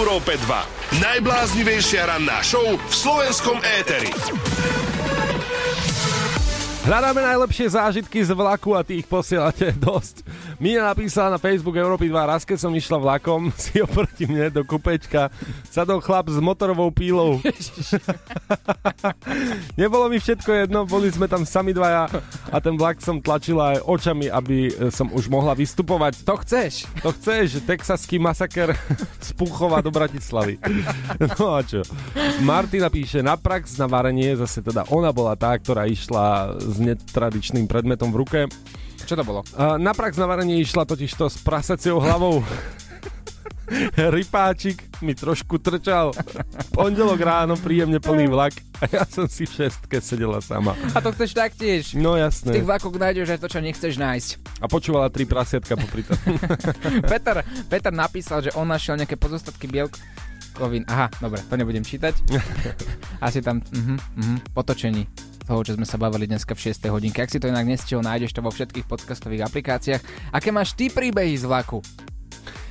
Európe 0.00 0.32
2. 0.32 0.96
Najbláznivejšia 0.96 2.08
ranná 2.08 2.40
show 2.40 2.64
v 2.64 2.88
slovenskom 2.88 3.60
éteri. 3.60 4.08
Hľadáme 6.88 7.20
najlepšie 7.20 7.76
zážitky 7.76 8.24
z 8.24 8.32
vlaku 8.32 8.72
a 8.72 8.80
tých 8.80 9.04
posielate 9.04 9.76
dosť. 9.76 10.24
Mina 10.60 10.92
napísala 10.92 11.32
na 11.32 11.38
Facebook 11.40 11.72
Európy 11.72 12.12
2 12.12 12.20
raz, 12.20 12.44
keď 12.44 12.68
som 12.68 12.72
išla 12.76 13.00
vlakom, 13.00 13.48
si 13.64 13.80
oproti 13.80 14.28
mne 14.28 14.52
do 14.52 14.60
kupečka 14.60 15.32
sadol 15.72 16.04
chlap 16.04 16.28
s 16.28 16.36
motorovou 16.36 16.92
pílou. 16.92 17.40
Nebolo 19.80 20.12
mi 20.12 20.20
všetko 20.20 20.68
jedno, 20.68 20.84
boli 20.84 21.08
sme 21.08 21.32
tam 21.32 21.48
sami 21.48 21.72
dvaja 21.72 22.12
a 22.52 22.56
ten 22.60 22.76
vlak 22.76 23.00
som 23.00 23.24
tlačila 23.24 23.72
aj 23.72 23.88
očami, 23.88 24.28
aby 24.28 24.68
e, 24.68 24.72
som 24.92 25.08
už 25.08 25.32
mohla 25.32 25.56
vystupovať. 25.56 26.28
To 26.28 26.36
chceš? 26.44 26.84
To 27.00 27.08
chceš, 27.16 27.64
texaský 27.64 28.20
masaker 28.20 28.76
z 29.26 29.30
Púchova 29.32 29.80
do 29.80 29.88
Bratislavy. 29.88 30.60
No 31.40 31.56
a 31.56 31.64
čo? 31.64 31.80
Martina 32.44 32.92
píše, 32.92 33.24
na 33.24 33.40
prax 33.40 33.80
na 33.80 33.88
varenie, 33.88 34.36
zase 34.36 34.60
teda 34.60 34.84
ona 34.92 35.08
bola 35.08 35.40
tá, 35.40 35.56
ktorá 35.56 35.88
išla 35.88 36.52
s 36.60 36.76
netradičným 36.76 37.64
predmetom 37.64 38.12
v 38.12 38.20
ruke. 38.20 38.40
Čo 39.10 39.18
to 39.18 39.26
bolo? 39.26 39.42
A 39.58 39.74
na 39.74 39.90
prax 39.90 40.14
na 40.14 40.30
varenie 40.30 40.62
išla 40.62 40.86
totiž 40.86 41.18
to 41.18 41.26
s 41.26 41.42
prasaciou 41.42 41.98
hlavou. 41.98 42.46
Rypáčik 44.14 45.02
mi 45.02 45.18
trošku 45.18 45.58
trčal. 45.58 46.14
Pondelok 46.70 47.18
ráno, 47.18 47.58
príjemne 47.58 47.98
plný 47.98 48.30
vlak 48.30 48.54
a 48.78 48.86
ja 48.86 49.02
som 49.02 49.26
si 49.26 49.50
v 49.50 49.66
šestke 49.66 49.98
sedela 49.98 50.38
sama. 50.38 50.78
A 50.94 51.02
to 51.02 51.10
chceš 51.10 51.34
taktiež. 51.34 51.98
No 51.98 52.14
V 52.14 52.22
jasné. 52.22 52.54
tých 52.54 52.66
vlakoch 52.70 52.94
nájdeš 52.94 53.34
aj 53.34 53.40
to, 53.42 53.48
čo 53.50 53.58
nechceš 53.58 53.98
nájsť. 53.98 54.62
A 54.62 54.70
počúvala 54.70 55.10
tri 55.10 55.26
prasiatka 55.26 55.74
popri 55.74 56.06
tom. 56.06 56.14
Peter, 57.10 57.42
Peter 57.66 57.90
napísal, 57.90 58.46
že 58.46 58.54
on 58.54 58.70
našiel 58.70 58.94
nejaké 58.94 59.18
pozostatky 59.18 59.66
bielkovín. 59.66 60.86
Aha, 60.86 61.10
dobre, 61.18 61.42
to 61.50 61.58
nebudem 61.58 61.82
čítať. 61.82 62.14
Asi 63.26 63.42
tam 63.42 63.58
uh-huh, 63.58 63.98
uh-huh, 63.98 64.38
potočení 64.54 65.29
toho, 65.50 65.66
čo 65.66 65.74
sme 65.74 65.82
sa 65.82 65.98
bavili 65.98 66.30
dneska 66.30 66.54
v 66.54 66.70
6. 66.70 66.86
hodinke. 66.94 67.18
Ak 67.18 67.34
si 67.34 67.42
to 67.42 67.50
inak 67.50 67.66
nestihol, 67.66 68.06
nájdeš 68.06 68.30
to 68.30 68.38
vo 68.38 68.54
všetkých 68.54 68.86
podcastových 68.86 69.50
aplikáciách. 69.50 70.30
Aké 70.30 70.54
máš 70.54 70.78
ty 70.78 70.86
príbehy 70.86 71.34
z 71.34 71.50
vlaku? 71.50 71.82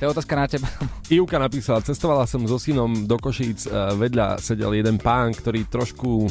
je 0.00 0.08
otázka 0.08 0.32
na 0.32 0.48
teba. 0.48 0.64
Ivka 1.12 1.36
napísala, 1.36 1.84
cestovala 1.84 2.24
som 2.24 2.40
so 2.48 2.56
synom 2.56 3.04
do 3.04 3.20
Košíc, 3.20 3.68
e, 3.68 4.00
vedľa 4.00 4.40
sedel 4.40 4.72
jeden 4.80 4.96
pán, 4.96 5.36
ktorý 5.36 5.68
trošku, 5.68 6.24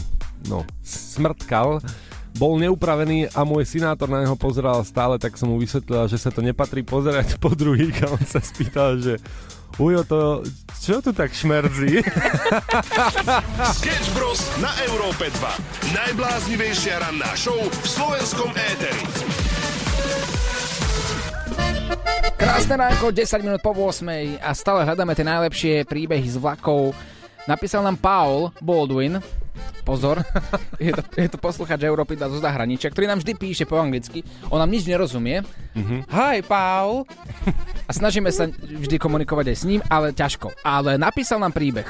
no, 0.50 0.66
smrtkal, 0.82 1.86
bol 2.38 2.60
neupravený 2.62 3.32
a 3.34 3.42
môj 3.48 3.66
synátor 3.66 4.12
na 4.12 4.22
neho 4.22 4.38
pozeral 4.38 4.84
stále, 4.86 5.18
tak 5.18 5.40
som 5.40 5.50
mu 5.50 5.58
vysvetlila, 5.58 6.12
že 6.12 6.22
sa 6.22 6.30
to 6.30 6.44
nepatrí 6.44 6.86
pozerať 6.86 7.40
po 7.42 7.56
druhých 7.56 8.06
a 8.06 8.14
on 8.14 8.26
sa 8.28 8.44
spýtal, 8.44 9.02
že 9.02 9.18
Ujo, 9.80 10.04
to, 10.04 10.44
čo 10.82 11.00
tu 11.00 11.16
tak 11.16 11.32
šmerzí? 11.32 12.04
Sketch 13.80 14.10
Bros. 14.12 14.42
na 14.60 14.76
Európe 14.92 15.32
2. 15.32 15.96
Najbláznivejšia 15.96 17.00
ranná 17.00 17.32
show 17.40 17.56
v 17.56 17.86
slovenskom 17.88 18.52
éteri. 18.52 19.04
Krásne 22.36 22.76
ránko, 22.76 23.16
10 23.16 23.40
minút 23.40 23.64
po 23.64 23.72
8 23.72 24.42
a 24.44 24.52
stále 24.52 24.84
hľadáme 24.84 25.16
tie 25.16 25.24
najlepšie 25.24 25.74
príbehy 25.88 26.28
z 26.28 26.44
vlakov. 26.44 26.92
Napísal 27.50 27.82
nám 27.82 27.98
Paul 27.98 28.54
Baldwin, 28.62 29.18
pozor, 29.82 30.22
je 30.78 30.94
to, 30.94 31.02
je 31.18 31.30
to 31.34 31.42
posluchač 31.42 31.82
Európy 31.82 32.14
zo 32.14 32.38
zahraničia, 32.38 32.94
ktorý 32.94 33.10
nám 33.10 33.26
vždy 33.26 33.34
píše 33.34 33.66
po 33.66 33.82
anglicky, 33.82 34.22
on 34.54 34.62
nám 34.62 34.70
nič 34.70 34.86
nerozumie. 34.86 35.42
Mm-hmm. 35.74 36.00
Hi 36.14 36.46
Paul! 36.46 37.10
A 37.84 37.92
snažíme 37.92 38.30
sa 38.30 38.46
vždy 38.54 39.02
komunikovať 39.02 39.50
aj 39.50 39.58
s 39.58 39.66
ním, 39.66 39.82
ale 39.90 40.14
ťažko. 40.14 40.54
Ale 40.62 41.02
napísal 41.02 41.42
nám 41.42 41.50
príbeh. 41.50 41.90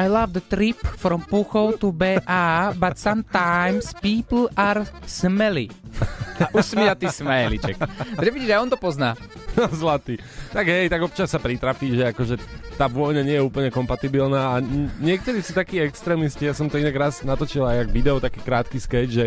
I 0.00 0.08
love 0.08 0.32
the 0.32 0.40
trip 0.40 0.80
from 0.96 1.20
Puchov 1.28 1.76
to 1.84 1.92
BA, 1.92 2.72
but 2.80 2.96
sometimes 2.96 3.92
people 4.00 4.48
are 4.56 4.88
smelly. 5.04 5.68
Usmiatý 6.56 7.12
smajliček. 7.12 7.76
Takže 8.16 8.30
vidíš, 8.32 8.50
aj 8.56 8.62
on 8.64 8.70
to 8.72 8.78
pozná. 8.80 9.12
Zlatý. 9.84 10.16
Tak 10.48 10.64
hej, 10.64 10.88
tak 10.88 11.04
občas 11.04 11.28
sa 11.28 11.36
pritrafí, 11.36 11.92
že 11.92 12.08
akože 12.08 12.40
tá 12.80 12.88
vojna 12.88 13.20
nie 13.20 13.36
je 13.36 13.44
úplne 13.44 13.68
kompatibilná 13.68 14.56
a 14.56 14.64
niektorí 14.98 15.44
sú 15.44 15.52
takí 15.52 15.76
extrémisti, 15.76 16.48
ja 16.48 16.56
som 16.56 16.72
to 16.72 16.80
inak 16.80 16.96
raz 16.96 17.20
natočil 17.20 17.68
aj 17.68 17.84
jak 17.84 17.88
video, 17.92 18.16
taký 18.16 18.40
krátky 18.40 18.80
sketch, 18.80 19.12
že, 19.12 19.26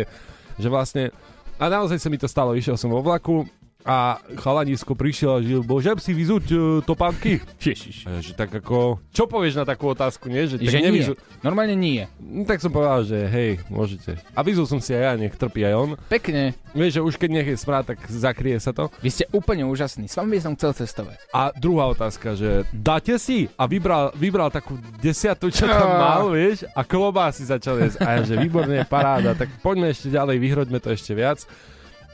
že 0.58 0.66
vlastne 0.66 1.14
a 1.56 1.70
naozaj 1.70 2.02
sa 2.02 2.10
mi 2.10 2.18
to 2.18 2.28
stalo, 2.28 2.52
išiel 2.52 2.76
som 2.76 2.92
vo 2.92 3.00
vlaku 3.00 3.46
a 3.86 4.18
chalanisko 4.34 4.92
prišiel 4.92 5.30
a 5.32 5.40
žil, 5.40 5.62
môžem 5.62 5.94
si 5.96 6.10
vyzúť 6.10 6.44
uh, 6.50 6.60
topánky? 6.82 7.38
Ježiš. 7.56 8.02
A 8.04 8.18
že 8.18 8.34
tak 8.34 8.50
ako, 8.50 8.98
čo 9.08 9.24
povieš 9.24 9.56
na 9.56 9.64
takú 9.64 9.86
otázku, 9.88 10.26
nie? 10.26 10.44
Že, 10.44 10.58
tak 10.58 10.66
Že 10.66 10.78
nie. 10.78 10.86
nevyzú- 10.90 11.18
Normálne 11.40 11.72
nie. 11.72 12.02
No, 12.18 12.42
tak 12.42 12.58
som 12.58 12.68
povedal, 12.68 13.06
že 13.06 13.22
hej, 13.24 13.62
môžete. 13.66 14.18
A 14.34 14.42
vyzul 14.42 14.66
som 14.66 14.82
si 14.82 14.90
aj 14.90 15.00
ja, 15.00 15.12
nech 15.14 15.32
trpí 15.32 15.62
aj 15.62 15.74
on. 15.74 15.90
Pekne. 16.10 16.58
Vieš, 16.74 16.98
že 16.98 17.06
už 17.06 17.14
keď 17.16 17.30
nech 17.32 17.48
je 17.48 17.56
smrad, 17.56 17.86
tak 17.86 18.02
zakrie 18.06 18.58
sa 18.58 18.74
to. 18.74 18.90
Vy 18.98 19.08
ste 19.08 19.24
úplne 19.30 19.62
úžasní. 19.64 20.10
S 20.10 20.18
vami 20.18 20.36
by 20.36 20.42
som 20.42 20.52
chcel 20.58 20.74
cestovať. 20.74 21.16
A 21.30 21.54
druhá 21.54 21.86
otázka, 21.86 22.34
že 22.34 22.66
dáte 22.68 23.16
si? 23.16 23.46
A 23.54 23.64
vybral, 23.64 24.10
vybral 24.12 24.50
takú 24.50 24.74
desiatu, 24.98 25.46
čo 25.48 25.64
tam 25.64 25.86
Á. 25.88 25.96
mal, 26.18 26.28
vieš, 26.28 26.66
a 26.68 26.82
klobásy 26.82 27.46
začal 27.46 27.78
jesť. 27.80 28.02
A 28.02 28.18
ja, 28.18 28.26
že 28.26 28.34
výborne, 28.34 28.82
paráda, 28.84 29.32
tak 29.32 29.48
poďme 29.62 29.88
ešte 29.88 30.10
ďalej, 30.10 30.36
vyhroďme 30.36 30.78
to 30.82 30.90
ešte 30.90 31.14
viac. 31.14 31.46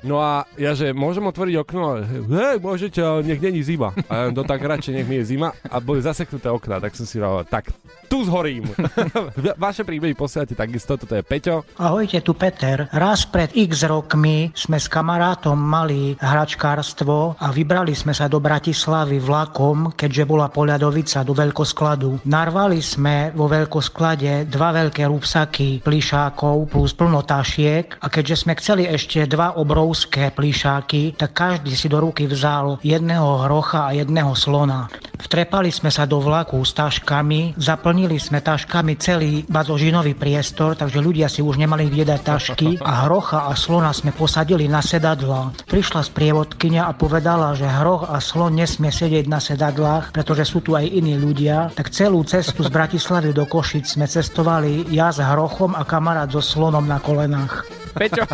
No 0.02 0.18
a 0.18 0.50
ja, 0.58 0.74
že 0.74 0.90
môžem 0.90 1.22
otvoriť 1.22 1.54
okno? 1.62 2.02
Hej, 2.26 2.58
môžete, 2.58 2.98
ale 2.98 3.22
nech 3.22 3.38
není 3.38 3.62
zima. 3.62 3.94
A 4.10 4.14
ja, 4.14 4.24
no 4.34 4.42
tak 4.42 4.58
radšej 4.58 4.98
nech 4.98 5.06
mi 5.06 5.22
je 5.22 5.38
zima. 5.38 5.54
A 5.70 5.78
boli 5.78 6.02
zaseknuté 6.02 6.50
okná, 6.50 6.82
tak 6.82 6.98
som 6.98 7.06
si 7.06 7.22
hovoril, 7.22 7.46
tak 7.46 7.70
tu 8.10 8.26
zhorím. 8.26 8.66
Vaše 9.62 9.86
príbehy 9.86 10.18
posielate 10.18 10.58
takisto, 10.58 10.98
toto 10.98 11.14
je 11.14 11.22
Peťo. 11.22 11.62
Ahojte, 11.78 12.18
tu 12.18 12.34
Peter. 12.34 12.90
Raz 12.90 13.30
pred 13.30 13.54
x 13.54 13.86
rokmi 13.86 14.50
sme 14.58 14.82
s 14.82 14.90
kamarátom 14.90 15.54
mali 15.54 16.18
hračkárstvo 16.18 17.38
a 17.38 17.54
vybrali 17.54 17.94
sme 17.94 18.10
sa 18.10 18.26
do 18.26 18.42
Bratislavy 18.42 19.22
vlakom, 19.22 19.94
keďže 19.94 20.26
bola 20.26 20.50
poľadovica 20.50 21.22
do 21.22 21.30
veľkoskladu. 21.30 22.26
Narvali 22.26 22.82
sme 22.82 23.30
vo 23.38 23.46
veľkosklade 23.46 24.50
dva 24.50 24.74
veľké 24.74 25.06
rúbsaky 25.06 25.86
plišákov 25.86 26.74
plus 26.74 26.90
plno 26.90 27.22
tašiek 27.22 28.02
a 28.02 28.10
keďže 28.10 28.44
sme 28.44 28.58
chceli 28.58 28.90
ešte 28.90 29.30
dva 29.30 29.54
obrovské 29.54 29.91
úzké 29.92 30.32
plíšáky, 30.32 31.20
tak 31.20 31.36
každý 31.36 31.76
si 31.76 31.92
do 31.92 32.00
ruky 32.00 32.24
vzal 32.24 32.80
jedného 32.80 33.44
hrocha 33.44 33.92
a 33.92 33.94
jedného 33.94 34.32
slona. 34.32 34.88
Vtrepali 35.20 35.68
sme 35.68 35.92
sa 35.92 36.08
do 36.08 36.18
vlaku 36.18 36.58
s 36.64 36.72
taškami, 36.72 37.60
zaplnili 37.60 38.16
sme 38.16 38.40
taškami 38.40 38.96
celý 38.96 39.44
bazožinový 39.46 40.16
priestor, 40.16 40.74
takže 40.74 40.98
ľudia 40.98 41.28
si 41.28 41.44
už 41.44 41.60
nemali 41.60 41.92
kde 41.92 42.08
dať 42.08 42.20
tašky 42.24 42.70
a 42.80 43.06
hrocha 43.06 43.46
a 43.46 43.52
slona 43.52 43.92
sme 43.92 44.16
posadili 44.16 44.66
na 44.66 44.80
sedadla. 44.80 45.52
Prišla 45.68 46.08
sprievodkynia 46.08 46.88
a 46.88 46.96
povedala, 46.96 47.52
že 47.52 47.68
hroch 47.68 48.08
a 48.08 48.16
slon 48.18 48.56
nesmie 48.56 48.90
sedieť 48.90 49.28
na 49.28 49.38
sedadlách, 49.38 50.16
pretože 50.16 50.48
sú 50.48 50.64
tu 50.64 50.72
aj 50.72 50.88
iní 50.88 51.20
ľudia. 51.20 51.70
Tak 51.76 51.92
celú 51.92 52.24
cestu 52.24 52.64
z 52.64 52.72
Bratislavy 52.72 53.36
do 53.36 53.44
Košic 53.44 53.84
sme 53.84 54.08
cestovali 54.08 54.88
ja 54.88 55.12
s 55.12 55.20
hrochom 55.20 55.76
a 55.76 55.84
kamarát 55.84 56.32
so 56.32 56.40
slonom 56.40 56.88
na 56.88 56.96
kolenách. 56.98 57.81
Peťo, 57.92 58.24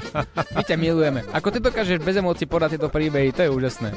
my 0.55 0.63
ťa 0.63 0.77
milujeme. 0.79 1.27
Ako 1.35 1.51
ty 1.51 1.59
dokážeš 1.59 1.99
bez 2.01 2.17
emócií 2.17 2.47
podať 2.47 2.79
tieto 2.79 2.89
príbehy, 2.89 3.35
to 3.35 3.43
je 3.47 3.51
úžasné. 3.51 3.91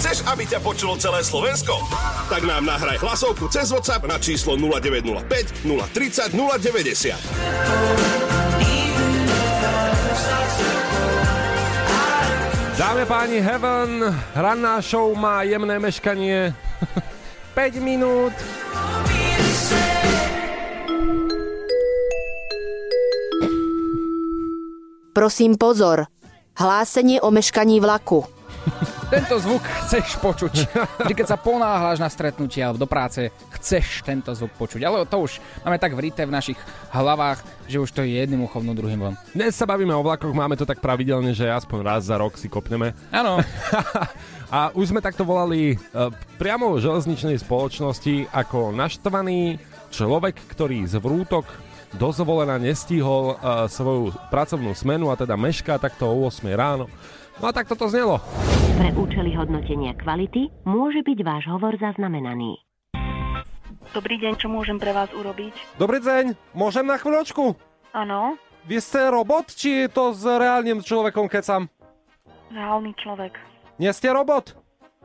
Chceš, 0.00 0.22
aby 0.28 0.44
ťa 0.44 0.60
počulo 0.60 1.00
celé 1.00 1.24
Slovensko? 1.24 1.80
Tak 2.28 2.44
nám 2.44 2.68
nahraj 2.68 3.00
hlasovku 3.00 3.48
cez 3.48 3.72
WhatsApp 3.72 4.04
na 4.04 4.20
číslo 4.20 4.54
0905 4.60 5.64
030 5.64 6.36
090. 6.36 7.16
Dáme 12.76 13.08
páni 13.08 13.40
Heaven, 13.40 14.04
ranná 14.36 14.84
show 14.84 15.08
má 15.16 15.42
jemné 15.48 15.80
meškanie. 15.80 16.52
5 17.56 17.80
minút. 17.80 18.36
Prosím 25.16 25.56
pozor. 25.56 26.12
Hlásenie 26.60 27.24
o 27.24 27.32
meškaní 27.32 27.80
vlaku. 27.80 28.28
Tento 29.08 29.40
zvuk 29.40 29.64
chceš 29.64 30.20
počuť. 30.20 30.68
Vždy, 31.08 31.14
keď 31.16 31.26
sa 31.32 31.40
ponáhľaš 31.40 32.04
na 32.04 32.12
stretnutie 32.12 32.60
alebo 32.60 32.84
do 32.84 32.84
práce, 32.84 33.32
chceš 33.56 34.04
tento 34.04 34.28
zvuk 34.36 34.52
počuť. 34.60 34.84
Ale 34.84 35.08
to 35.08 35.24
už 35.24 35.40
máme 35.64 35.80
tak 35.80 35.96
vrité 35.96 36.28
v 36.28 36.36
našich 36.36 36.60
hlavách, 36.92 37.40
že 37.64 37.80
už 37.80 37.96
to 37.96 38.04
je 38.04 38.12
jedným 38.12 38.44
uchom, 38.44 38.60
no 38.60 38.76
druhým 38.76 39.00
von. 39.00 39.16
Dnes 39.32 39.56
sa 39.56 39.64
bavíme 39.64 39.96
o 39.96 40.04
vlakoch, 40.04 40.36
máme 40.36 40.52
to 40.52 40.68
tak 40.68 40.84
pravidelne, 40.84 41.32
že 41.32 41.48
aspoň 41.48 41.78
raz 41.80 42.12
za 42.12 42.20
rok 42.20 42.36
si 42.36 42.52
kopneme. 42.52 42.92
Áno. 43.08 43.40
A 44.52 44.68
už 44.76 44.92
sme 44.92 45.00
takto 45.00 45.24
volali 45.24 45.80
uh, 45.96 46.12
priamo 46.36 46.76
v 46.76 46.84
železničnej 46.84 47.40
spoločnosti 47.40 48.36
ako 48.36 48.68
naštvaný 48.76 49.56
človek, 49.88 50.44
ktorý 50.52 50.84
z 50.84 51.00
vrútok 51.00 51.48
dozvolená 51.94 52.58
nestihol 52.58 53.36
uh, 53.36 53.70
svoju 53.70 54.10
pracovnú 54.32 54.74
smenu 54.74 55.10
a 55.10 55.18
teda 55.18 55.38
mešká 55.38 55.78
takto 55.78 56.10
o 56.10 56.26
8 56.26 56.42
ráno. 56.50 56.90
No 57.38 57.46
a 57.46 57.52
tak 57.52 57.68
toto 57.68 57.86
znelo. 57.86 58.18
Pre 58.76 58.90
účely 58.96 59.36
hodnotenia 59.36 59.94
kvality 59.94 60.50
môže 60.66 61.04
byť 61.04 61.18
váš 61.22 61.44
hovor 61.46 61.76
zaznamenaný. 61.78 62.58
Dobrý 63.94 64.18
deň, 64.18 64.34
čo 64.36 64.50
môžem 64.50 64.82
pre 64.82 64.90
vás 64.90 65.08
urobiť? 65.14 65.54
Dobrý 65.78 66.02
deň, 66.02 66.34
môžem 66.52 66.84
na 66.84 66.98
chvíľočku? 66.98 67.54
Áno, 67.94 68.36
Vy 68.66 68.82
ste 68.82 69.06
robot, 69.06 69.54
či 69.54 69.86
to 69.86 70.10
s 70.10 70.26
reálnym 70.26 70.82
človekom 70.82 71.30
kecam? 71.30 71.70
reálny 72.50 72.98
človek. 72.98 73.38
Nie 73.78 73.94
ste 73.94 74.10
robot? 74.10 74.58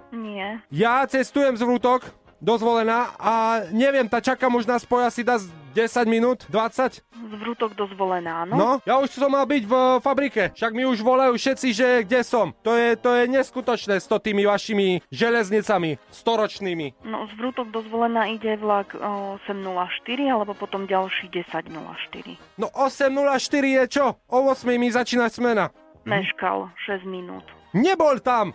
Nie. 0.10 0.66
Ja 0.74 1.06
cestujem 1.06 1.54
z 1.54 1.62
vrútok, 1.62 2.10
dozvolená 2.42 3.14
a 3.22 3.64
neviem, 3.70 4.10
tá 4.10 4.18
čakám 4.18 4.50
už 4.58 4.66
na 4.66 4.82
spoj 4.82 5.06
asi 5.06 5.22
dá 5.22 5.38
z 5.38 5.48
10 5.72 6.04
minút, 6.12 6.44
20. 6.52 7.00
Zvrutok 7.32 7.80
dozvolená, 7.80 8.44
áno? 8.44 8.54
No, 8.60 8.70
ja 8.84 9.00
už 9.00 9.08
som 9.16 9.32
mal 9.32 9.48
byť 9.48 9.64
v 9.64 9.74
fabrike, 10.04 10.52
však 10.52 10.72
mi 10.76 10.84
už 10.84 11.00
volajú 11.00 11.40
všetci, 11.40 11.68
že 11.72 11.88
kde 12.04 12.28
som. 12.28 12.52
To 12.68 12.76
je, 12.76 13.00
to 13.00 13.16
je 13.16 13.32
neskutočné 13.32 14.04
s 14.04 14.10
to 14.10 14.20
tými 14.20 14.44
vašimi 14.44 15.00
železnicami, 15.14 15.96
storočnými. 16.12 17.08
No, 17.08 17.32
zvrutok 17.32 17.72
dozvolená 17.72 18.28
ide 18.28 18.60
vlak 18.60 18.92
o, 19.00 19.40
8.04 19.48 20.28
alebo 20.28 20.52
potom 20.52 20.84
ďalší 20.90 21.32
10.04. 21.32 22.36
No 22.60 22.68
8.04 22.76 23.80
je 23.80 23.84
čo? 23.88 24.06
O 24.28 24.52
8 24.52 24.76
mi 24.76 24.92
začína 24.92 25.32
smena. 25.32 25.72
Meškal 26.04 26.68
6 26.84 27.08
minút. 27.08 27.48
Nebol 27.72 28.20
tam! 28.20 28.52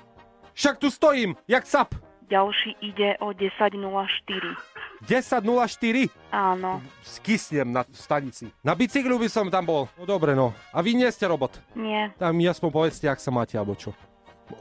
Však 0.57 0.81
tu 0.81 0.91
stojím, 0.91 1.37
jak 1.49 1.65
sap. 1.69 2.06
Ďalší 2.27 2.75
ide 2.83 3.15
o 3.23 3.31
10.04. 3.31 4.59
10.04? 5.07 6.11
Áno. 6.35 6.83
Skysnem 7.07 7.71
na 7.71 7.87
stanici. 7.95 8.51
Na 8.67 8.75
bicyklu 8.75 9.15
by 9.15 9.31
som 9.31 9.47
tam 9.47 9.63
bol. 9.63 9.87
No 9.95 10.05
dobre, 10.11 10.35
no. 10.35 10.51
A 10.75 10.83
vy 10.83 10.99
nie 10.99 11.07
ste 11.15 11.31
robot. 11.31 11.55
Nie. 11.79 12.11
Tam 12.19 12.35
mi 12.35 12.51
aspoň 12.51 12.71
povedzte, 12.75 13.07
ak 13.07 13.23
sa 13.23 13.31
máte, 13.31 13.55
alebo 13.55 13.79
čo. 13.79 13.95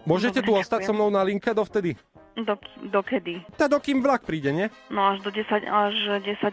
Môžete 0.06 0.46
Dobre, 0.46 0.50
tu 0.50 0.52
ostať 0.62 0.86
ďakujem. 0.86 0.90
so 0.90 0.98
mnou 0.98 1.10
na 1.10 1.22
linke 1.26 1.50
dovtedy? 1.54 1.98
Do, 2.36 2.60
dokedy? 2.92 3.48
Tá 3.56 3.72
dokým 3.72 4.04
vlak 4.04 4.28
príde, 4.28 4.52
nie? 4.52 4.68
No 4.92 5.16
až 5.16 5.24
do 5.24 5.32
10, 5.32 5.64
až 5.64 5.96
10.04 6.20 6.52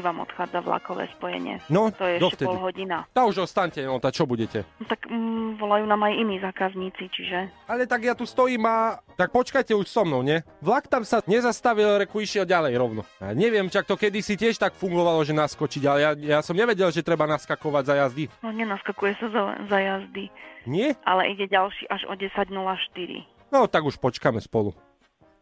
vám 0.00 0.24
odchádza 0.24 0.64
vlakové 0.64 1.04
spojenie. 1.20 1.60
No, 1.68 1.92
to 1.92 2.08
je 2.08 2.16
ešte 2.16 2.24
dovtedy. 2.24 2.48
pol 2.48 2.56
hodina. 2.64 3.04
Tá 3.12 3.28
už 3.28 3.44
ostaňte, 3.44 3.84
no 3.84 4.00
tá 4.00 4.08
čo 4.08 4.24
budete? 4.24 4.64
No, 4.80 4.88
tak 4.88 5.04
mm, 5.04 5.60
volajú 5.60 5.84
nám 5.84 6.00
aj 6.08 6.14
iní 6.16 6.40
zákazníci, 6.40 7.12
čiže... 7.12 7.52
Ale 7.68 7.84
tak 7.84 8.08
ja 8.08 8.16
tu 8.16 8.24
stojím 8.24 8.64
a... 8.64 9.04
Tak 9.20 9.28
počkajte 9.28 9.76
už 9.76 9.84
so 9.84 10.08
mnou, 10.08 10.24
nie? 10.24 10.40
Vlak 10.64 10.88
tam 10.88 11.04
sa 11.04 11.20
nezastavil, 11.28 12.00
reku 12.00 12.24
išiel 12.24 12.48
ďalej 12.48 12.72
rovno. 12.80 13.04
Ja 13.20 13.36
neviem, 13.36 13.68
čak 13.68 13.84
to 13.84 14.00
kedysi 14.00 14.32
tiež 14.32 14.56
tak 14.56 14.72
fungovalo, 14.80 15.20
že 15.28 15.36
naskočiť, 15.36 15.82
ale 15.84 15.98
ja, 16.00 16.10
ja 16.16 16.38
som 16.40 16.56
nevedel, 16.56 16.88
že 16.88 17.04
treba 17.04 17.28
naskakovať 17.28 17.84
za 17.84 17.94
jazdy. 18.00 18.24
No 18.40 18.48
nenaskakuje 18.48 19.12
sa 19.20 19.28
za, 19.28 19.42
za 19.68 19.76
jazdy. 19.76 20.32
Nie? 20.64 20.96
Ale 21.04 21.28
ide 21.36 21.44
ďalší 21.52 21.84
až 21.92 22.08
o 22.08 22.16
10.04. 22.16 22.48
No 23.52 23.68
tak 23.68 23.84
už 23.84 24.00
počkáme 24.00 24.40
spolu. 24.40 24.72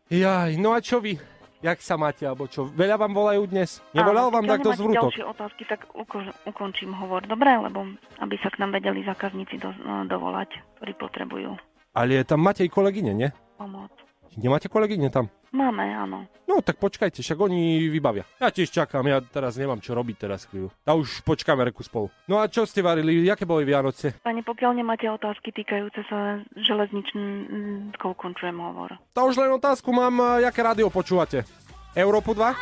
Jaj, 0.07 0.55
no 0.55 0.71
a 0.71 0.79
čo 0.79 1.03
vy? 1.03 1.19
Jak 1.65 1.83
sa 1.83 1.99
máte, 1.99 2.23
alebo 2.23 2.47
čo? 2.47 2.71
Veľa 2.71 2.95
vám 2.95 3.11
volajú 3.11 3.43
dnes? 3.51 3.83
Nevolal 3.91 4.31
vám 4.31 4.47
takto 4.47 4.71
z 4.71 4.79
vrútok? 4.79 5.11
ďalšie 5.11 5.27
otázky, 5.27 5.63
tak 5.67 5.89
uko- 5.99 6.37
ukončím 6.47 6.95
hovor. 6.95 7.27
Dobre, 7.27 7.51
lebo 7.59 7.91
aby 8.23 8.39
sa 8.39 8.55
k 8.55 8.63
nám 8.63 8.71
vedeli 8.71 9.03
zákazníci 9.03 9.59
do, 9.59 9.75
no, 9.83 10.07
dovolať, 10.07 10.55
ktorí 10.79 10.93
potrebujú 10.95 11.59
Ale 11.91 12.23
je 12.23 12.25
tam 12.29 12.39
Matej 12.39 12.71
kolegyne, 12.71 13.17
nie? 13.17 13.35
pomoc. 13.59 13.91
Nemáte 14.37 14.69
kolegyne 14.69 15.09
tam? 15.09 15.33
Máme, 15.57 15.89
áno. 15.89 16.29
No 16.45 16.61
tak 16.61 16.77
počkajte, 16.77 17.25
však 17.25 17.39
oni 17.41 17.89
vybavia. 17.89 18.29
Ja 18.37 18.53
tiež 18.53 18.69
čakám, 18.69 19.09
ja 19.09 19.25
teraz 19.25 19.57
nemám 19.57 19.81
čo 19.81 19.97
robiť 19.97 20.17
teraz 20.29 20.45
chvíľu. 20.45 20.69
A 20.85 20.93
už 20.93 21.25
počkáme 21.25 21.65
reku 21.65 21.81
spolu. 21.81 22.13
No 22.29 22.37
a 22.39 22.47
čo 22.47 22.69
ste 22.69 22.85
varili? 22.85 23.25
Jaké 23.25 23.49
boli 23.49 23.65
Vianoce? 23.65 24.21
Pani, 24.21 24.45
pokiaľ 24.45 24.77
nemáte 24.77 25.09
otázky 25.09 25.51
týkajúce 25.57 26.05
sa 26.13 26.45
železničkou, 26.61 28.13
končujem 28.21 28.61
hovor. 28.61 29.01
Tá 29.17 29.25
už 29.25 29.41
len 29.41 29.49
otázku 29.57 29.89
mám, 29.97 30.13
a 30.21 30.45
jaké 30.45 30.61
rádio 30.61 30.93
počúvate? 30.93 31.49
Európu 31.97 32.37
2? 32.37 32.53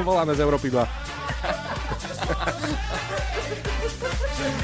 Voláme 0.08 0.32
z 0.32 0.40
Európy 0.40 0.72
2. 0.72 0.88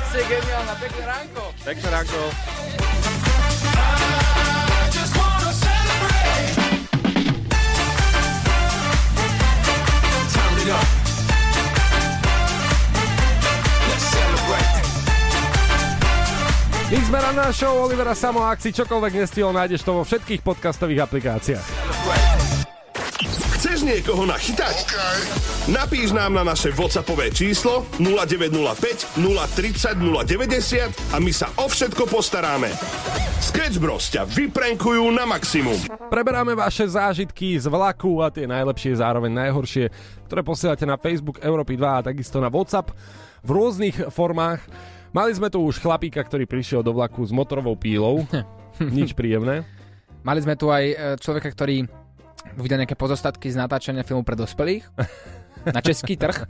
Si 0.09 0.21
geniálna, 0.25 0.75
pekné 0.81 1.05
ránko. 1.05 1.43
Pekné 1.63 1.89
ránko. 1.93 2.21
My 16.89 17.01
sme 17.05 17.19
ranná 17.21 17.49
show 17.57 17.73
Olivera 17.85 18.13
Samo 18.13 18.45
a 18.45 18.53
ak 18.53 18.61
si 18.61 18.73
čokoľvek 18.77 19.13
nestihol, 19.17 19.57
nájdeš 19.57 19.85
to 19.85 19.97
vo 19.97 20.05
všetkých 20.05 20.45
podcastových 20.45 21.09
aplikáciách. 21.09 21.67
Chceš 23.57 23.85
niekoho 23.85 24.29
nachytať? 24.29 24.93
Napíš 25.73 26.13
nám 26.13 26.37
na 26.37 26.45
naše 26.45 26.73
WhatsAppové 26.73 27.33
číslo 27.33 27.89
0905 28.01 29.17
030 29.17 30.01
090 30.01 31.13
a 31.13 31.17
my 31.17 31.33
sa 31.33 31.49
o 31.61 31.69
všetko 31.69 32.09
postaráme. 32.09 32.73
Sketch 33.49 33.81
Bros 33.81 34.13
ťa 34.13 34.29
vyprenkujú 34.29 35.09
na 35.09 35.25
maximum. 35.25 35.81
Preberáme 36.13 36.53
vaše 36.53 36.85
zážitky 36.85 37.57
z 37.57 37.65
vlaku 37.65 38.21
a 38.21 38.29
tie 38.29 38.45
najlepšie, 38.45 39.01
zároveň 39.01 39.33
najhoršie, 39.33 39.89
ktoré 40.29 40.45
posielate 40.45 40.85
na 40.85 41.01
Facebook 41.01 41.41
Európy 41.41 41.81
2 41.81 41.89
a 41.89 42.05
takisto 42.13 42.45
na 42.45 42.53
WhatsApp 42.53 42.93
v 43.41 43.49
rôznych 43.49 44.13
formách. 44.13 44.61
Mali 45.17 45.33
sme 45.33 45.49
tu 45.49 45.65
už 45.65 45.81
chlapíka, 45.81 46.21
ktorý 46.21 46.45
prišiel 46.45 46.85
do 46.85 46.93
vlaku 46.93 47.25
s 47.25 47.33
motorovou 47.33 47.73
pílou. 47.73 48.29
Nič 49.01 49.17
príjemné. 49.17 49.65
Mali 50.21 50.45
sme 50.45 50.53
tu 50.53 50.69
aj 50.69 50.85
e, 50.85 50.95
človeka, 51.17 51.49
ktorý 51.49 51.89
videl 52.53 52.85
nejaké 52.85 53.01
pozostatky 53.01 53.49
z 53.49 53.57
natáčania 53.57 54.05
filmu 54.05 54.29
pre 54.29 54.37
dospelých. 54.37 54.85
na 55.67 55.81
český 55.83 56.15
trh. 56.15 56.47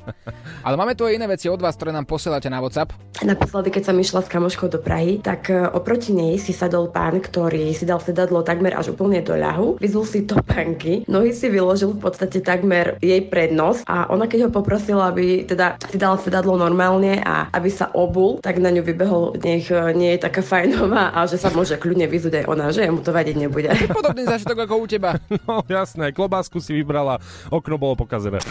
Ale 0.63 0.75
máme 0.77 0.93
tu 0.99 1.07
aj 1.07 1.17
iné 1.17 1.27
veci 1.31 1.49
od 1.49 1.61
vás, 1.61 1.77
ktoré 1.79 1.95
nám 1.95 2.05
posielate 2.05 2.51
na 2.51 2.61
WhatsApp. 2.61 2.93
Naposledy, 3.25 3.73
keď 3.73 3.83
som 3.91 3.97
išla 3.99 4.21
s 4.23 4.29
kamoškou 4.29 4.69
do 4.71 4.79
Prahy, 4.83 5.19
tak 5.23 5.51
e, 5.51 5.71
oproti 5.71 6.15
nej 6.15 6.39
si 6.39 6.53
sadol 6.55 6.91
pán, 6.91 7.19
ktorý 7.19 7.73
si 7.75 7.87
dal 7.87 7.99
sedadlo 7.99 8.43
takmer 8.47 8.75
až 8.75 8.95
úplne 8.95 9.23
do 9.23 9.35
ľahu, 9.35 9.79
vyzul 9.83 10.07
si 10.07 10.23
topánky, 10.27 11.03
nohy 11.11 11.35
si 11.35 11.51
vyložil 11.51 11.97
v 11.97 12.01
podstate 12.03 12.43
takmer 12.43 12.99
jej 13.03 13.23
prednos 13.27 13.83
a 13.87 14.07
ona 14.11 14.31
keď 14.31 14.49
ho 14.49 14.51
poprosila, 14.55 15.11
aby 15.11 15.47
teda 15.47 15.79
si 15.89 15.99
dala 15.99 16.19
sedadlo 16.21 16.55
normálne 16.55 17.19
a 17.23 17.51
aby 17.55 17.71
sa 17.71 17.91
obul, 17.95 18.39
tak 18.39 18.63
na 18.63 18.71
ňu 18.71 18.83
vybehol, 18.87 19.35
nech 19.41 19.71
e, 19.71 19.95
nie 19.95 20.15
je 20.15 20.23
taká 20.23 20.43
fajnová 20.45 21.11
a 21.15 21.27
že 21.27 21.41
sa 21.41 21.51
môže 21.51 21.75
kľudne 21.79 22.07
vyzúť 22.07 22.43
aj 22.43 22.45
ona, 22.47 22.67
že 22.71 22.87
mu 22.91 23.03
to 23.03 23.11
vadiť 23.11 23.37
nebude. 23.39 23.71
Podobný 23.91 24.27
zážitok 24.27 24.67
ako 24.69 24.75
u 24.85 24.87
teba. 24.87 25.17
No 25.49 25.65
jasné, 25.65 26.13
klobásku 26.13 26.61
si 26.61 26.77
vybrala, 26.77 27.23
okno 27.49 27.81
bolo 27.81 27.97
pokazené. 27.97 28.43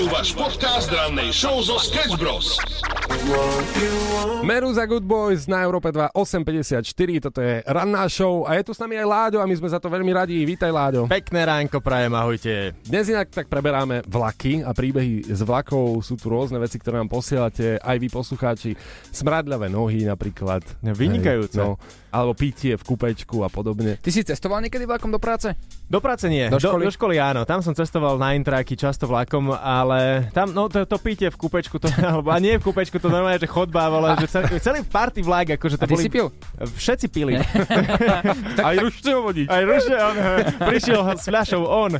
Počúvaš 0.00 0.32
podcast 0.32 0.88
rannej 0.88 1.28
show 1.28 1.60
zo 1.60 1.76
Sketch 1.76 2.16
Bros. 2.16 2.56
Meru 4.40 4.72
za 4.72 4.88
Good 4.88 5.04
Boys 5.04 5.44
na 5.44 5.60
Európe 5.60 5.92
2 5.92 6.16
8.54, 6.16 7.28
toto 7.28 7.44
je 7.44 7.60
ranná 7.68 8.08
show 8.08 8.48
a 8.48 8.56
je 8.56 8.64
tu 8.64 8.72
s 8.72 8.80
nami 8.80 8.96
aj 8.96 9.04
Láďo 9.04 9.38
a 9.44 9.44
my 9.44 9.52
sme 9.52 9.68
za 9.68 9.76
to 9.76 9.92
veľmi 9.92 10.08
radi. 10.16 10.40
Vítaj 10.48 10.72
Láďo. 10.72 11.04
Pekné 11.04 11.44
ránko 11.44 11.84
prajem, 11.84 12.16
ahojte. 12.16 12.72
Dnes 12.88 13.12
inak 13.12 13.28
tak 13.28 13.52
preberáme 13.52 14.00
vlaky 14.08 14.64
a 14.64 14.72
príbehy 14.72 15.28
z 15.28 15.40
vlakov. 15.44 16.00
Sú 16.00 16.16
tu 16.16 16.32
rôzne 16.32 16.56
veci, 16.56 16.80
ktoré 16.80 16.96
nám 16.96 17.12
posielate, 17.12 17.76
aj 17.76 17.96
vy 18.00 18.08
poslucháči. 18.08 18.72
Smradľavé 19.12 19.68
nohy 19.68 20.08
napríklad. 20.08 20.64
Vynikajúce. 20.80 21.60
Hej, 21.60 21.76
no, 21.76 21.76
alebo 22.10 22.34
pitie 22.34 22.74
v 22.74 22.82
kúpečku 22.82 23.44
a 23.44 23.52
podobne. 23.52 24.00
Ty 24.00 24.10
si 24.10 24.24
cestoval 24.26 24.64
niekedy 24.64 24.82
vlakom 24.82 25.12
do 25.14 25.20
práce? 25.22 25.54
Do 25.86 26.02
práce 26.02 26.26
nie, 26.26 26.46
Do 26.50 26.58
školy? 26.58 26.86
do, 26.86 26.90
do 26.90 26.94
školy 26.94 27.16
áno, 27.22 27.42
tam 27.46 27.62
som 27.62 27.74
cestoval 27.74 28.18
na 28.18 28.34
intráky 28.34 28.74
často 28.74 29.06
vlakom, 29.06 29.54
ale 29.54 29.89
tam, 30.28 30.50
no 30.50 30.66
to, 30.66 30.82
to 30.82 30.96
pitie 30.96 31.26
v 31.26 31.36
kúpečku, 31.36 31.76
to, 31.76 31.88
alebo, 32.10 32.28
a 32.28 32.38
nie 32.38 32.54
v 32.54 32.62
kúpečku, 32.62 32.96
to 32.96 33.06
normálne, 33.06 33.36
že 33.36 33.46
chodba, 33.46 33.86
ale 33.86 34.18
že 34.18 34.28
celý, 34.28 34.46
celý 34.58 34.80
party 34.82 35.20
vlak, 35.20 35.54
akože 35.54 35.76
to 35.76 35.84
A 35.84 35.88
ty 35.88 35.94
boli... 35.94 36.02
si 36.02 36.10
pil? 36.10 36.26
Všetci 36.56 37.06
pili. 37.08 37.34
Aj 38.68 38.76
rušte 38.76 39.10
vodič. 39.10 39.46
Aj 39.46 39.62
ruše, 39.62 39.94
on 39.94 40.16
prišiel 40.68 41.00
s 41.12 41.24
fľašou 41.24 41.62
on. 41.64 41.92